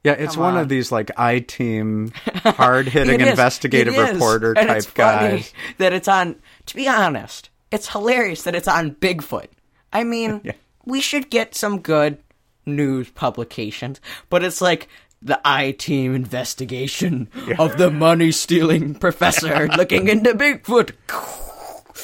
[0.04, 0.61] Yeah, it's one on.
[0.61, 2.12] of these like I team
[2.44, 5.52] hard hitting investigative reporter And type guys.
[5.78, 6.36] That it's on.
[6.66, 9.48] To be honest, it's hilarious that it's on Bigfoot.
[9.92, 10.52] I mean, Yeah.
[10.84, 12.18] we should get some good
[12.64, 14.00] news publications,
[14.30, 14.88] but it's like
[15.20, 20.92] the I team investigation of the money stealing professor looking into Bigfoot,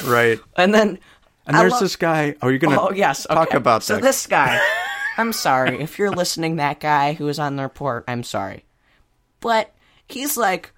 [0.04, 0.40] Right.
[0.56, 0.98] and then
[1.46, 2.34] And I there's love- this guy.
[2.42, 3.56] Oh, you're gonna Oh yes, talk okay.
[3.56, 4.02] about so that.
[4.02, 4.60] this guy.
[5.16, 6.56] I'm sorry if you're listening.
[6.56, 8.04] That guy who was on the report.
[8.08, 8.64] I'm sorry,
[9.40, 9.72] but
[10.08, 10.72] he's like,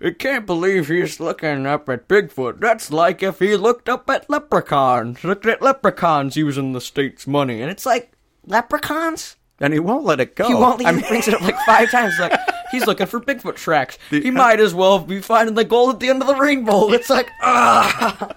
[0.00, 2.60] I can't believe he's looking up at Bigfoot.
[2.60, 5.24] That's like if he looked up at leprechauns.
[5.24, 8.12] Looked at leprechauns using the state's money, and it's like
[8.46, 9.36] leprechauns.
[9.62, 10.48] And he won't let it go.
[10.48, 10.80] He won't.
[10.80, 12.18] He I mean, brings it up like five times.
[12.18, 12.38] Like
[12.70, 13.96] he's looking for Bigfoot tracks.
[14.10, 16.88] He might as well be finding the gold at the end of the rainbow.
[16.92, 18.34] It's like, ah.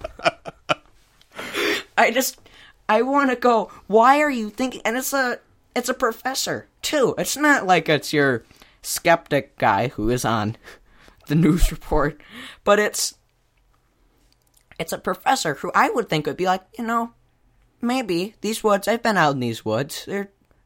[1.97, 2.39] I just,
[2.87, 3.71] I want to go.
[3.87, 4.81] Why are you thinking?
[4.85, 5.39] And it's a,
[5.75, 7.15] it's a professor too.
[7.17, 8.43] It's not like it's your
[8.81, 10.57] skeptic guy who is on
[11.27, 12.21] the news report,
[12.63, 13.15] but it's
[14.77, 17.13] it's a professor who I would think would be like, you know,
[17.81, 18.87] maybe these woods.
[18.87, 20.07] I've been out in these woods.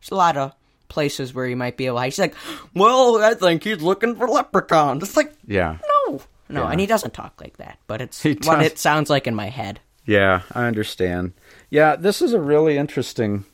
[0.02, 0.54] There's a lot of
[0.88, 1.98] places where you might be able.
[1.98, 2.06] to hide.
[2.08, 2.36] He's like,
[2.74, 5.04] well, I think he's looking for leprechauns.
[5.04, 5.78] It's like, Yeah.
[6.08, 6.70] no, no, Yeah.
[6.72, 8.66] and he doesn't talk like that, but it's He what does.
[8.66, 9.80] it sounds like in my head.
[10.06, 11.34] Yeah, I understand.
[11.70, 13.46] Yeah, this is a really interesting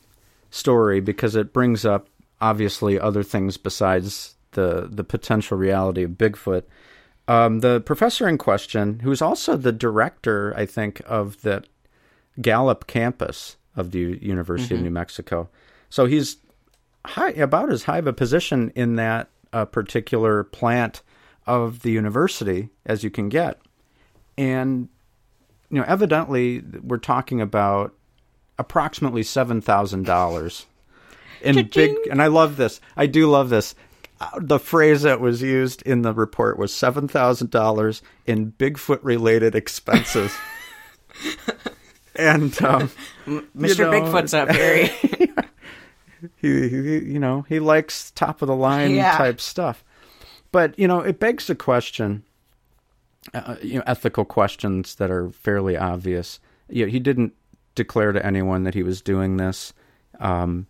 [0.50, 2.08] story because it brings up
[2.40, 6.62] obviously other things besides the the potential reality of Bigfoot.
[7.28, 11.66] Um, the professor in question, who's also the director, I think, of that
[12.40, 15.48] Gallup campus of the University of New Mexico,
[15.88, 16.36] so he's
[17.04, 21.02] high, about as high of a position in that uh, particular plant
[21.46, 23.60] of the university as you can get,
[24.36, 24.88] and
[25.70, 27.94] you know, evidently we're talking about
[28.58, 30.66] approximately seven thousand dollars
[31.42, 31.96] in big.
[32.10, 32.80] And I love this.
[32.96, 33.74] I do love this.
[34.40, 39.54] The phrase that was used in the report was seven thousand dollars in Bigfoot related
[39.54, 40.34] expenses.
[42.16, 42.90] and um,
[43.26, 43.80] Mr.
[43.80, 44.90] know, Bigfoot's up here.
[46.36, 49.16] he, he, you know, he likes top of the line Yeah.
[49.16, 49.84] type stuff.
[50.52, 52.22] But you know, it begs the question,
[53.34, 56.40] uh, you know, ethical questions that are fairly obvious.
[56.68, 57.34] You know, he didn't
[57.74, 59.72] declare to anyone that he was doing this.
[60.18, 60.66] Um,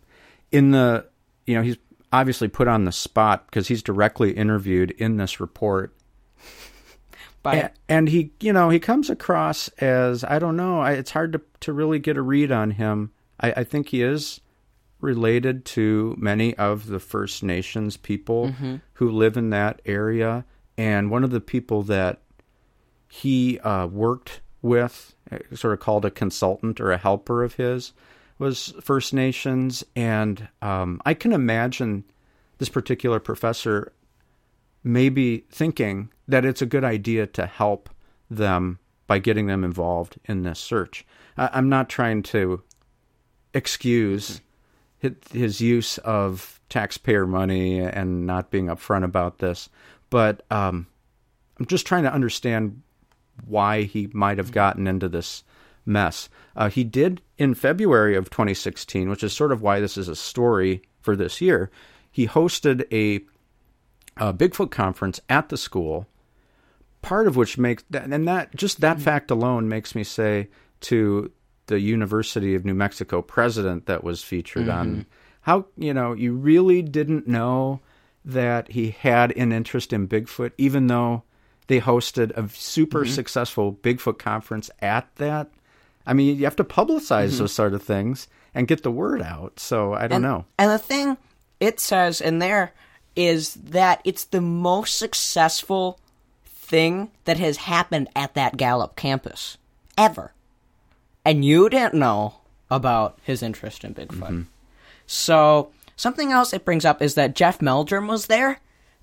[0.51, 1.05] in the,
[1.45, 1.77] you know, he's
[2.11, 5.93] obviously put on the spot because he's directly interviewed in this report
[7.43, 10.79] By a- and he, you know, he comes across as I don't know.
[10.81, 13.11] I, it's hard to to really get a read on him.
[13.39, 14.41] I, I think he is
[14.99, 18.53] related to many of the First Nations people
[18.93, 20.45] who live in that area,
[20.77, 22.21] and one of the people that
[23.07, 27.93] he uh, worked with, uh, sort of called a consultant or a helper of his,
[28.39, 32.03] was First Nations, and um, I can imagine
[32.57, 33.93] this particular professor
[34.83, 37.89] maybe thinking that it's a good idea to help
[38.29, 41.05] them by getting them involved in this search.
[41.37, 42.61] I, I'm not trying to
[43.53, 44.41] excuse
[44.99, 49.69] his, use of taxpayer money and not being upfront about this,
[50.09, 50.87] but um,
[51.59, 52.81] I'm just trying to understand
[53.45, 55.43] why he might have gotten into this
[55.85, 56.29] mess.
[56.55, 60.15] Uh, he did in February of 2016, which is sort of why this is a
[60.15, 61.69] story for this year.
[62.11, 63.23] He hosted a,
[64.21, 66.07] a Bigfoot conference at the school.
[67.03, 70.49] Part of which makes and that just that fact alone makes me say
[70.81, 71.31] to
[71.67, 75.01] the University of New Mexico president that was featured on mm-hmm.
[75.41, 77.79] how you know you really didn't know
[78.25, 81.23] that he had an interest in Bigfoot, even though
[81.67, 83.13] they hosted a super mm-hmm.
[83.13, 85.49] successful Bigfoot conference at that.
[86.05, 87.37] I mean, you have to publicize mm-hmm.
[87.39, 89.59] those sort of things and get the word out.
[89.59, 90.45] So I don't and, know.
[90.57, 91.17] And the thing
[91.59, 92.73] it says in there
[93.15, 95.99] is that it's the most successful
[96.45, 99.57] thing that has happened at that Gallup campus
[99.97, 100.33] ever.
[101.27, 102.35] And you didn't know
[102.69, 104.07] about his interest in Bigfoot.
[104.07, 104.41] Mm-hmm.
[105.05, 108.59] So, something else it brings up is that Jeff Meldrum was there,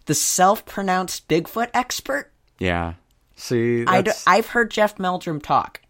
[0.07, 2.31] the self pronounced Bigfoot expert.
[2.59, 2.95] Yeah.
[3.37, 5.81] See, I d- that's, I've heard Jeff Meldrum talk.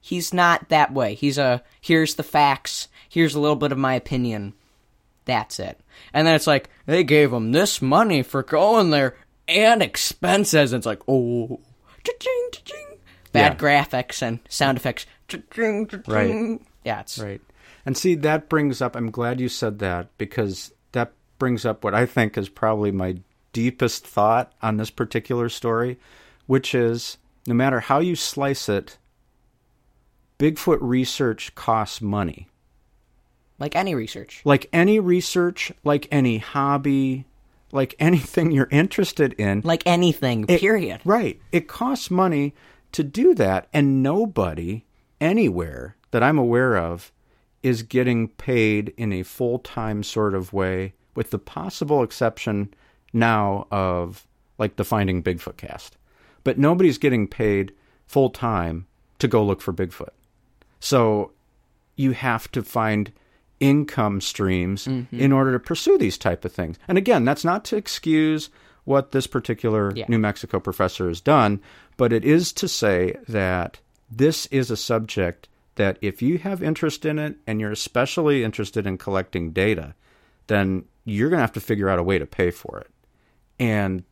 [0.00, 1.14] He's not that way.
[1.14, 4.54] He's a here's the facts, here's a little bit of my opinion.
[5.26, 5.78] That's it.
[6.12, 9.14] And then it's like they gave him this money for going there
[9.46, 10.72] and expenses.
[10.72, 11.60] And it's like oh,
[12.02, 12.98] cha-ching, cha-ching.
[13.30, 15.06] bad graphics and sound effects.
[15.32, 16.64] Cha-ching.
[16.84, 17.40] Yeah, it's Right.
[17.86, 21.94] And see, that brings up, I'm glad you said that because that brings up what
[21.94, 23.18] I think is probably my
[23.52, 25.98] deepest thought on this particular story,
[26.46, 28.98] which is no matter how you slice it,
[30.38, 32.48] Bigfoot research costs money.
[33.58, 34.42] like any research.
[34.44, 37.26] Like any research, like any hobby,
[37.70, 40.44] like anything you're interested in, Like anything.
[40.48, 41.00] it- period.
[41.04, 41.40] Right.
[41.52, 42.54] It costs money
[42.92, 44.84] to do that, and nobody
[45.22, 47.12] anywhere that I'm aware of
[47.62, 52.74] is getting paid in a full time sort of way, with the possible exception
[53.12, 54.26] now of
[54.58, 55.96] like the Finding Bigfoot cast.
[56.44, 57.72] But nobody's getting paid
[58.06, 58.86] full time
[59.20, 60.10] to go look for Bigfoot.
[60.80, 61.30] So
[61.96, 63.12] you have to find
[63.60, 65.20] income streams mm-hmm.
[65.20, 66.78] in order to pursue these type of things.
[66.88, 68.50] And again, that's not to excuse
[68.84, 70.06] what this particular Yeah.
[70.08, 71.60] New Mexico professor has done,
[71.96, 73.78] but it is to say that
[74.16, 78.86] this is a subject that if you have interest in it and you're especially interested
[78.86, 79.94] in collecting data,
[80.46, 82.90] then you're going to have to figure out a way to pay for it.
[83.58, 84.04] And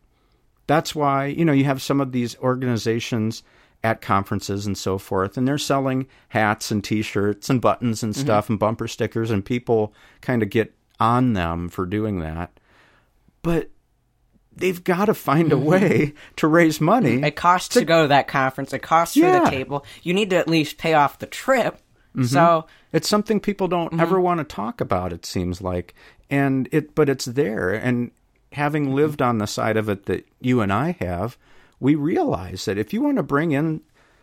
[0.66, 3.42] that's why, you know, you have some of these organizations
[3.82, 8.12] at conferences and so forth, and they're selling hats and t shirts and buttons and
[8.12, 8.20] mm-hmm.
[8.20, 12.58] stuff and bumper stickers, and people kind of get on them for doing that.
[13.42, 13.70] But
[14.60, 17.16] they've got to find a way to raise money.
[17.16, 17.24] Mm-hmm.
[17.24, 18.72] It costs to go to that conference.
[18.72, 19.84] It costs for the table.
[20.02, 21.78] You need to at least pay off the trip.
[22.26, 24.00] So It's something people don't Mm-hmm.
[24.00, 25.12] ever want to talk about.
[25.12, 25.94] It seems like,
[26.28, 27.70] and it, but it's there.
[27.72, 28.10] And
[28.52, 28.94] having Mm-hmm.
[28.94, 31.38] lived on the side of it that you and I have,
[31.78, 33.80] we realize that if you want to bring in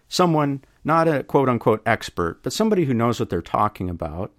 [0.09, 4.31] someone, not a quote unquote expert, but somebody who knows what they're talking about,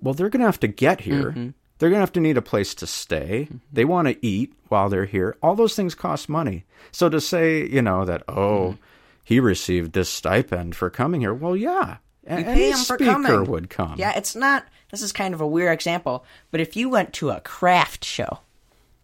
[0.00, 1.30] well, they're going to have to get here.
[1.30, 1.48] Mm-hmm.
[1.78, 3.48] They're going to have to need a place to stay.
[3.72, 5.36] They want to eat while they're here.
[5.42, 6.64] All those things cost money.
[6.90, 8.82] So to say, you know, that, oh, Mm-hmm.
[9.24, 11.96] he received this stipend for coming here, well, yeah.
[12.24, 13.44] you any pay them for speaker coming.
[13.50, 13.96] would come.
[13.98, 14.64] Yeah, it's not.
[14.90, 18.38] This is kind of a weird example, but if you went to a craft show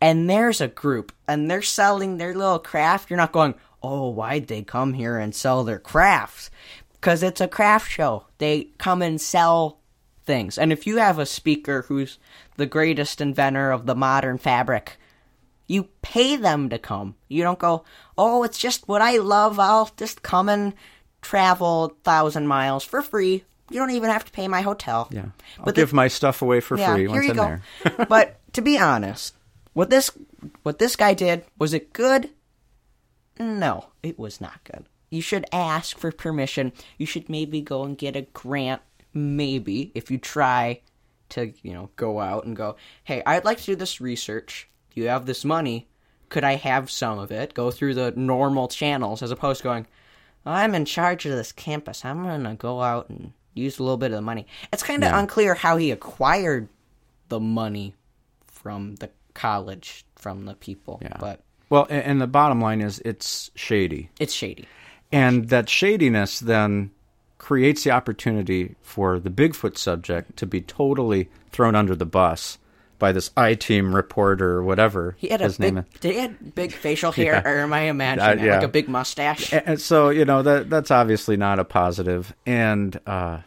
[0.00, 4.46] and there's a group and they're selling their little craft, you're not going, "Oh, why'd
[4.46, 6.50] they come here and sell their crafts?"
[6.94, 8.26] Because it's a craft show.
[8.38, 9.78] They come and sell
[10.24, 10.58] things.
[10.58, 12.18] And if you have a speaker who's
[12.56, 14.96] the greatest inventor of the modern fabric,
[15.66, 17.14] you pay them to come.
[17.28, 17.84] You don't go,
[18.18, 19.58] oh, it's just what I love.
[19.58, 20.74] I'll just come and
[21.22, 23.44] travel a thousand miles for free.
[23.70, 25.08] You don't even have to pay my hotel.
[25.10, 25.26] Yeah.
[25.58, 27.44] I'll But the- give my stuff away for yeah, free once in go.
[27.86, 28.06] there.
[28.08, 29.34] but to be honest,
[29.72, 30.10] what this
[30.62, 32.28] what this guy did was it good?
[33.38, 34.84] No, it was not good.
[35.10, 36.72] You should ask for permission.
[36.98, 38.82] You should maybe go and get a grant.
[39.14, 40.80] Maybe if you try
[41.30, 44.68] to, you know, go out and go, hey, I'd like to do this research.
[44.94, 45.88] You have this money.
[46.28, 47.54] Could I have some of it?
[47.54, 49.86] Go through the normal channels as opposed to going,
[50.46, 52.04] I'm in charge of this campus.
[52.04, 54.46] I'm going to go out and use a little bit of the money.
[54.72, 56.68] It's kind of unclear how he acquired
[57.28, 57.94] the money
[58.46, 61.00] from the college, from the people.
[61.02, 61.16] Yeah.
[61.20, 61.40] But
[61.70, 64.10] Well, and the bottom line is it's shady.
[64.18, 64.66] it's shady.
[65.10, 66.90] And that shadiness then
[67.42, 72.56] creates the opportunity for the Bigfoot subject to be totally thrown under the bus
[73.00, 76.20] by this I team reporter or whatever He had a his big, name did he
[76.20, 78.54] had big facial hair, or am I imagining Uh, it?
[78.54, 79.52] like a big mustache?
[79.52, 82.32] And so, you know, that that's obviously not a positive.
[82.46, 83.38] And uh,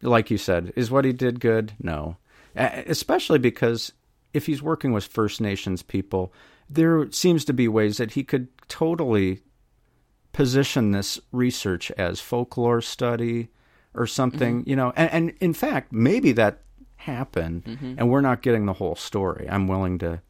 [0.00, 1.72] like you said, is what he did good?
[1.78, 2.16] No.
[2.56, 3.92] Especially because
[4.32, 6.32] if he's working with First Nations people,
[6.70, 9.42] there seems to be ways that he could totally
[10.34, 13.48] position this research as folklore study
[13.94, 14.92] or something, you know.
[14.96, 16.60] And, and in fact, maybe that
[16.96, 17.62] happened
[17.98, 19.46] and we're not getting the whole story.
[19.48, 20.20] I'm willing to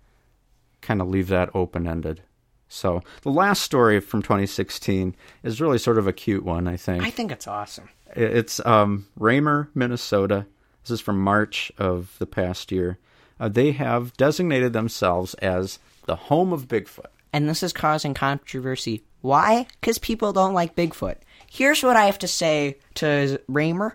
[0.81, 2.23] kind of leave that open ended.
[2.69, 7.05] So the last story from 2016 is really sort of a cute one, I think.
[7.05, 7.89] I think it's awesome.
[8.15, 10.47] It's um, Remer, Minnesota.
[10.83, 12.99] This is from March of the past year.
[13.39, 17.07] Uh, they have designated themselves as the home of Bigfoot.
[17.35, 19.03] And this is causing controversy.
[19.21, 19.67] Why?
[19.81, 21.17] Because people don't like Bigfoot.
[21.51, 23.95] Here's what I have to say to Remer.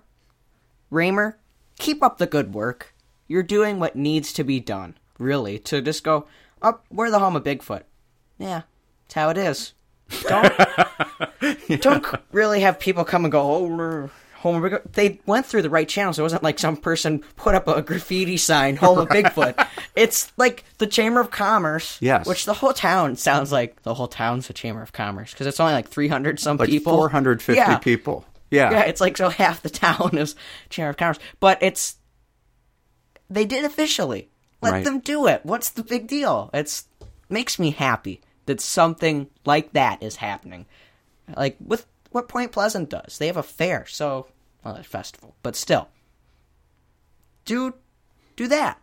[0.92, 1.36] Remer,
[1.78, 2.94] keep up the good work.
[3.30, 4.98] You're doing what needs to be done.
[5.20, 6.28] Really, to just go,
[6.62, 7.84] up, we're the home of Bigfoot.
[8.38, 8.64] Yeah,
[9.08, 9.72] that's how it is.
[10.28, 10.54] Don't
[11.80, 14.10] don't really have people come and go, oh,
[14.44, 14.94] we're home Bigfoot.
[14.94, 16.18] They went through the right channels.
[16.20, 19.68] It wasn't like some person put up a graffiti sign, home of Bigfoot.
[19.96, 21.98] It's like the Chamber of Commerce.
[22.02, 22.26] Yes.
[22.28, 25.60] Which the whole town sounds like the whole town's a Chamber of Commerce because it's
[25.60, 26.94] only like 300 some Like people.
[26.94, 27.78] 450 yeah.
[27.78, 28.26] people.
[28.52, 28.72] Yeah.
[28.72, 30.36] Yeah, it's like so half the town is
[30.70, 31.20] Chamber of Commerce.
[31.40, 31.96] But it's
[33.30, 34.30] they did officially.
[34.62, 34.84] Let Right.
[34.84, 35.42] them do it.
[35.46, 36.50] What's the big deal?
[36.54, 36.86] It's
[37.30, 40.66] makes me happy that something like that is happening.
[41.38, 43.18] Like with what Point Pleasant does.
[43.18, 44.28] They have a fair, so
[44.64, 45.90] well, a festival, but still.
[47.46, 47.74] Do
[48.36, 48.80] do that.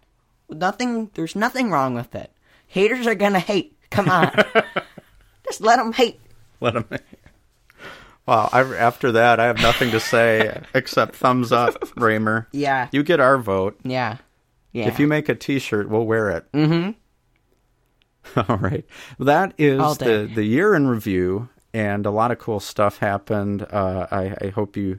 [0.48, 2.30] Nothing there's nothing wrong with it.
[2.66, 3.76] Haters are going to hate.
[3.90, 4.32] Come on.
[5.46, 6.20] Just let them hate.
[6.60, 6.86] Let them.
[6.90, 7.00] Hate.
[8.26, 8.50] Wow.
[8.52, 12.46] I, after that, I have nothing to say except thumbs up, Remer.
[12.50, 12.88] Yeah.
[12.90, 13.78] You get our vote.
[13.84, 14.18] Yeah.
[14.72, 14.88] Yeah.
[14.88, 16.52] If you make a T-shirt, we'll wear it.
[16.52, 16.90] Mm-hmm.
[18.50, 18.84] All right.
[19.18, 23.62] That is the the year in review, and a lot of cool stuff happened.
[23.70, 24.98] Uh, I, I hope you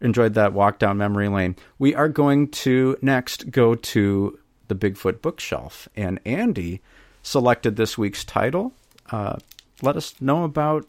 [0.00, 1.56] enjoyed that walk down memory lane.
[1.76, 4.38] We are going to next go to
[4.68, 6.82] the Bigfoot bookshelf, and Andy
[7.24, 8.72] selected this week's title.
[9.10, 9.38] Uh,
[9.82, 10.86] let us know about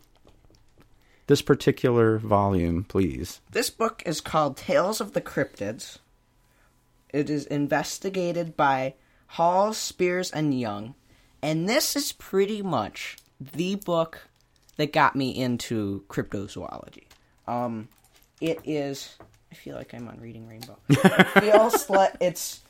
[1.25, 3.41] this particular volume, please.
[3.49, 5.97] This book is called Tales of the Cryptids.
[7.09, 8.93] It is investigated by
[9.25, 10.93] Hall, Spears, and Young.
[11.41, 14.27] And this is pretty much the book
[14.77, 17.03] that got me into cryptozoology.
[17.47, 17.87] Um,
[18.39, 19.15] it is.
[19.51, 20.77] I feel like I'm on Reading Rainbow.
[20.89, 22.61] It feels like it's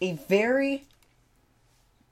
[0.00, 0.84] a very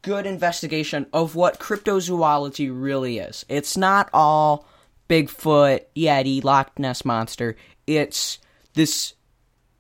[0.03, 3.45] good investigation of what cryptozoology really is.
[3.49, 4.67] It's not all
[5.09, 7.57] Bigfoot, Yeti, Loch Ness monster.
[7.87, 8.39] It's
[8.75, 9.15] this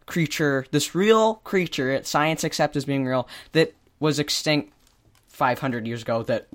[0.07, 4.72] creature, this real creature that science accepts as being real that was extinct
[5.28, 6.49] 500 years ago that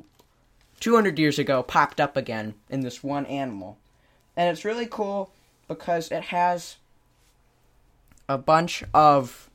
[0.84, 3.77] 200 years ago popped up again in this one animal.
[4.36, 5.31] And it's really cool
[5.69, 6.75] because it has
[8.27, 9.49] a bunch of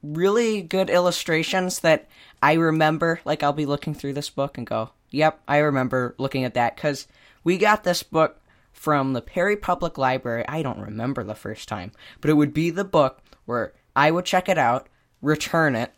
[0.00, 2.06] really good illustrations that
[2.40, 3.18] I remember.
[3.24, 6.76] Like, I'll be looking through this book and go, yep, I remember looking at that
[6.76, 7.08] because
[7.42, 8.40] we got this book
[8.70, 10.44] from the Perry Public Library.
[10.46, 11.90] I don't remember the first time,
[12.20, 14.88] but it would be the book where I would check it out,
[15.20, 15.92] return it,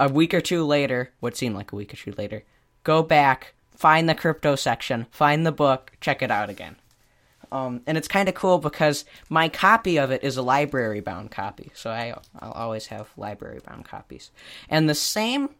[0.00, 2.42] a week or two later, what seemed like a week or two later,
[2.88, 6.74] go back, find the crypto section, find the book, check it out again.
[7.52, 11.30] Um, and it's kind of cool because my copy of it is a library bound
[11.30, 14.30] copy, so I I'll always have library bound copies.
[14.70, 15.50] And the same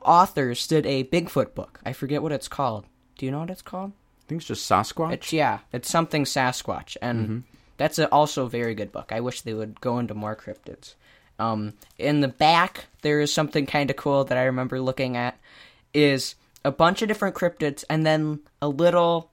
[0.00, 1.80] authors did a Bigfoot book.
[1.84, 2.84] I forget what it's called.
[3.18, 3.90] Do you know what it's called?
[3.90, 5.12] I think it's just Sasquatch.
[5.12, 7.42] It's yeah, it's something Sasquatch, and
[7.78, 9.10] that's a, also a very good book.
[9.10, 10.94] I wish they would go into more cryptids.
[11.38, 15.38] Um, in the back, there is something kind of cool that I remember looking at.
[15.94, 16.34] Is
[16.64, 19.30] a bunch of different cryptids, and then a little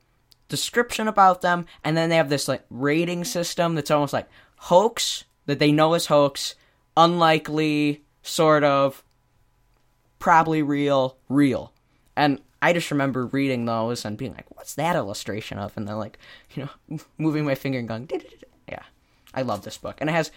[0.47, 5.23] description about them, and then they have this like rating system that's almost like hoax
[5.47, 6.55] that they know is hoax,
[6.95, 9.03] unlikely, sort of,
[10.19, 11.73] probably real, real.
[12.15, 15.97] And I just remember reading those and being like, "What's that illustration of?" And then
[15.97, 16.19] like,
[16.53, 18.09] you know, moving my finger and going,
[18.69, 18.83] "Yeah,
[19.33, 20.31] I love this book." And it has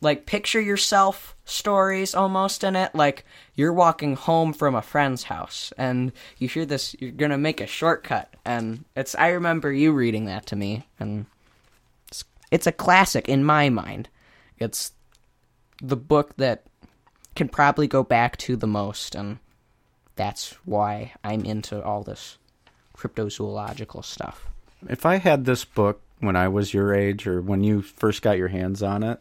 [0.00, 2.94] like picture yourself stories almost in it.
[2.94, 3.24] Like
[3.54, 6.96] you're walking home from a friend's house and you hear this.
[6.98, 9.14] You're gonna make a shortcut, and it's.
[9.14, 11.26] I remember you reading that to me, and
[12.08, 14.08] it's, it's a classic in my mind.
[14.58, 14.92] It's
[15.82, 16.64] the book that
[17.34, 19.38] can probably go back to the most, and
[20.16, 22.38] that's why I'm into all this
[22.96, 24.46] cryptozoological stuff.
[24.88, 28.36] If I had this book when I was your age or when you first got
[28.36, 29.20] your hands on it,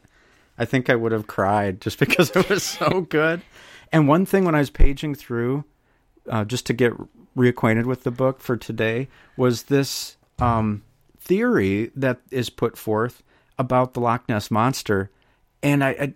[0.60, 3.41] I think I would have cried just because it was so good.
[3.91, 5.64] And one thing when I was paging through,
[6.30, 6.93] uh, just to get
[7.36, 9.07] reacquainted with the book for today,
[9.38, 10.84] was this um,
[11.20, 13.24] theory that is put forth
[13.57, 15.10] about the Loch Ness monster,
[15.64, 16.14] and I, I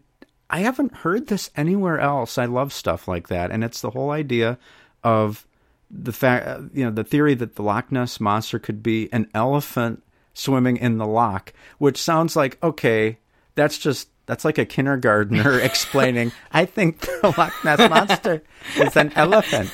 [0.50, 2.38] I haven't heard this anywhere else.
[2.38, 4.60] I love stuff like that, and it's the whole idea
[5.04, 5.48] of
[5.90, 9.30] the fact, uh, you know, the theory that the Loch Ness monster could be an
[9.34, 13.18] elephant swimming in the loch, which sounds like okay,
[13.56, 16.32] that's just that's like a kindergartner explaining.
[16.52, 18.44] I think the Loch Ness monster
[18.78, 19.72] is an elephant,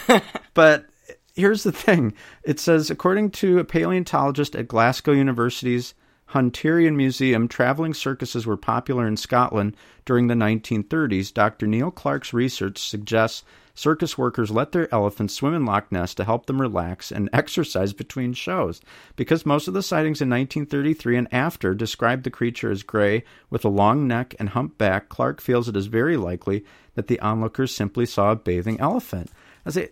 [0.53, 0.85] but
[1.35, 5.93] here's the thing: it says according to a paleontologist at Glasgow University's
[6.31, 9.75] Hunterian Museum, traveling circuses were popular in Scotland
[10.05, 11.33] during the 1930s.
[11.33, 11.65] Dr.
[11.65, 13.43] Neil Clark's research suggests
[13.79, 17.93] circus workers let their elephants swim in Loch Ness to help them relax and exercise
[17.93, 18.81] between shows.
[19.15, 23.63] Because most of the sightings in 1933 and after described the creature as gray with
[23.63, 26.65] a long neck and humped back, Clark feels it is very likely
[26.95, 29.31] that the onlookers simply saw a bathing elephant.
[29.65, 29.89] I say,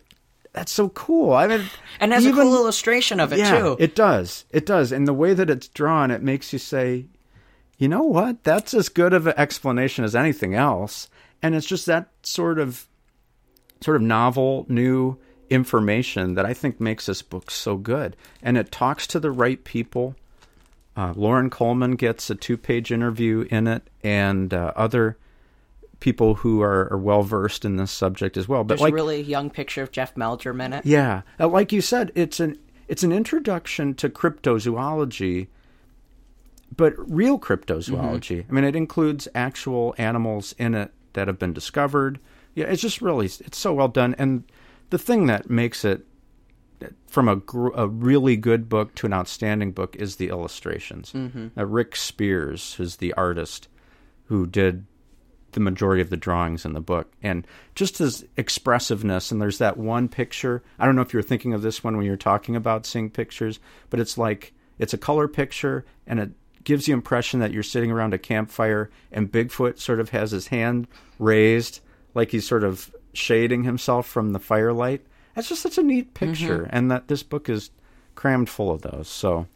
[0.52, 1.32] that's so cool.
[1.32, 1.64] I mean,
[2.02, 3.78] And has even- a cool illustration of it yeah, too.
[3.80, 4.44] It does.
[4.52, 4.92] It does.
[4.92, 7.06] And the way that it's drawn, it makes you say,
[7.78, 8.44] you know what?
[8.44, 11.10] That's as good of an explanation as anything else.
[11.42, 12.88] And it's just that sort of
[13.82, 15.18] sort of novel, new
[15.50, 18.16] information that I think makes this book so good.
[18.42, 20.16] And it talks to the right people.
[20.96, 25.18] Uh, Loren Coleman gets a two page interview in it, and uh, other
[26.00, 28.64] people who are, are well versed in this subject as well.
[28.64, 30.86] But There's like, a really young picture of Jeff Meldrum in it.
[30.86, 32.58] yeah, Uh, like you said, it's an
[32.88, 35.48] it's an introduction to cryptozoology,
[36.76, 38.46] but real cryptozoology.
[38.50, 42.20] I mean, it includes actual animals in it that have been discovered.
[42.58, 44.16] Yeah, it's just really it's so well done.
[44.18, 44.43] And
[44.89, 46.08] the thing that makes it
[47.05, 51.12] from a gr- a really good book to an outstanding book is the illustrations.
[51.12, 51.49] Mm-hmm.
[51.55, 53.68] Uh, Rick Spears, who's the artist
[54.26, 54.88] who did
[55.51, 57.45] the majority of the drawings in the book and
[57.76, 61.62] just his expressiveness and there's that one picture i don't know if you're thinking of
[61.62, 65.86] this one when you're talking about seeing pictures but it's like it's a color picture
[66.05, 66.32] and it
[66.66, 70.47] gives the impression that you're sitting around a campfire and bigfoot sort of has his
[70.47, 70.86] hand
[71.18, 71.80] raised
[72.18, 75.05] like he's sort of shading himself from the firelight.
[75.34, 76.32] That's just such a neat mm-hmm.
[76.32, 77.70] picture and that this book is
[78.15, 79.47] crammed full of those so.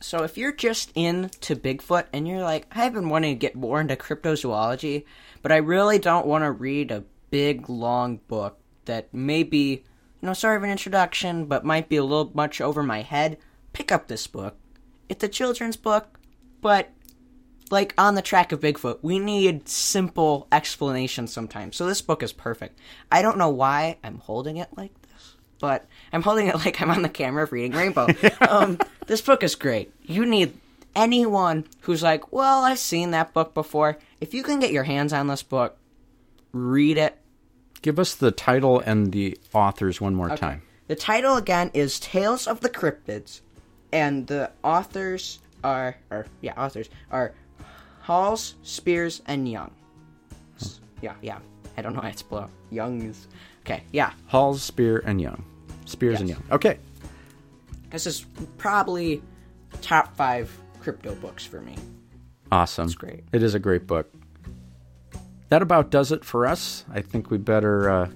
[0.00, 3.80] So if you're just into Bigfoot and you're like, I've been wanting to get more
[3.80, 5.04] into cryptozoology,
[5.42, 9.82] but I really don't want to read a big long book that may be,
[10.20, 13.38] you know, sort of an introduction, but might be a little much over my head,
[13.72, 14.56] pick up this book.
[15.08, 16.20] It's a children's book,
[16.60, 16.90] but
[17.70, 21.76] like on the track of Bigfoot, we need simple explanations sometimes.
[21.76, 22.78] So this book is perfect.
[23.10, 26.90] I don't know why I'm holding it like this, but I'm holding it like I'm
[26.90, 28.08] on the camera of reading Rainbow.
[28.48, 29.92] um, this book is great.
[30.02, 30.54] You need
[30.94, 33.98] anyone who's like, well, I've seen that book before.
[34.20, 35.76] If you can get your hands on this book,
[36.52, 37.16] read it.
[37.82, 40.62] Give us the title and the authors one more time.
[40.88, 43.40] The title again is Tales of the Cryptids,
[43.92, 47.34] and the authors are, or yeah, authors are
[48.08, 49.70] Halls, Spears, and Young.
[51.02, 51.40] Yeah, yeah.
[51.76, 53.28] I don't know how to spell Young is
[53.60, 53.82] okay.
[53.92, 55.44] Yeah, Halls, Spear, and Young.
[55.84, 56.42] Spears and Young.
[56.50, 56.78] Okay.
[57.90, 58.24] this is
[58.56, 59.22] probably
[59.82, 60.50] top five
[60.80, 61.76] crypto books for me.
[62.50, 62.86] Awesome.
[62.86, 63.24] It's great.
[63.30, 64.10] It is a great book.
[65.50, 66.86] That about does it for us.
[66.90, 68.08] I think we better uh,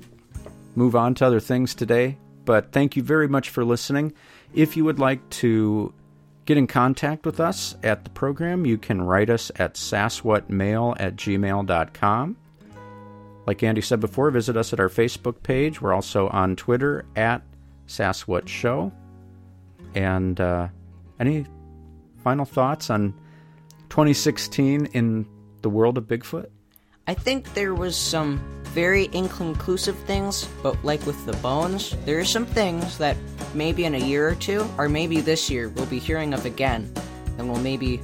[0.75, 2.17] move on to other things today.
[2.47, 4.15] But thank you very much for listening.
[4.55, 5.93] If you would like to
[6.53, 11.17] get in contact with us at the program, you can write us at saswhatmail at
[11.17, 12.37] gmail.com.
[13.47, 15.81] Like Andy said before, visit us at our Facebook page.
[15.81, 17.41] We're also on Twitter at
[17.89, 18.93] Saswhat Show.
[19.95, 20.69] And uh,
[21.19, 21.47] any
[22.23, 23.15] final thoughts on
[23.89, 25.27] 2016 in
[25.63, 26.51] the world of Bigfoot?
[27.07, 32.25] I think there was some very inconclusive things, but like with the bones, there are
[32.25, 33.17] some things that
[33.55, 36.91] maybe in a year or two, or maybe this year, we'll be hearing of again,
[37.37, 38.01] and we'll maybe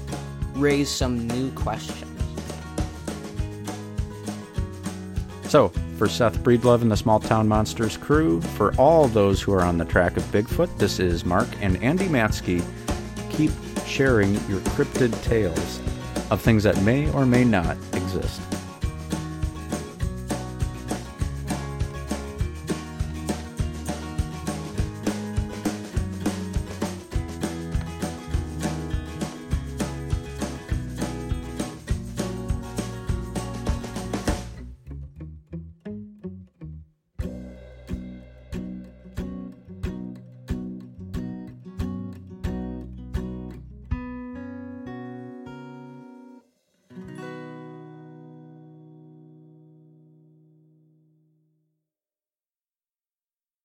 [0.54, 2.04] raise some new questions.
[5.44, 9.62] So, for Seth Breedlove and the Small Town Monsters crew, for all those who are
[9.62, 12.62] on the track of Bigfoot, this is Mark and Andy Matsky.
[13.30, 13.52] Keep
[13.86, 15.80] sharing your cryptid tales
[16.30, 18.42] of things that may or may not exist.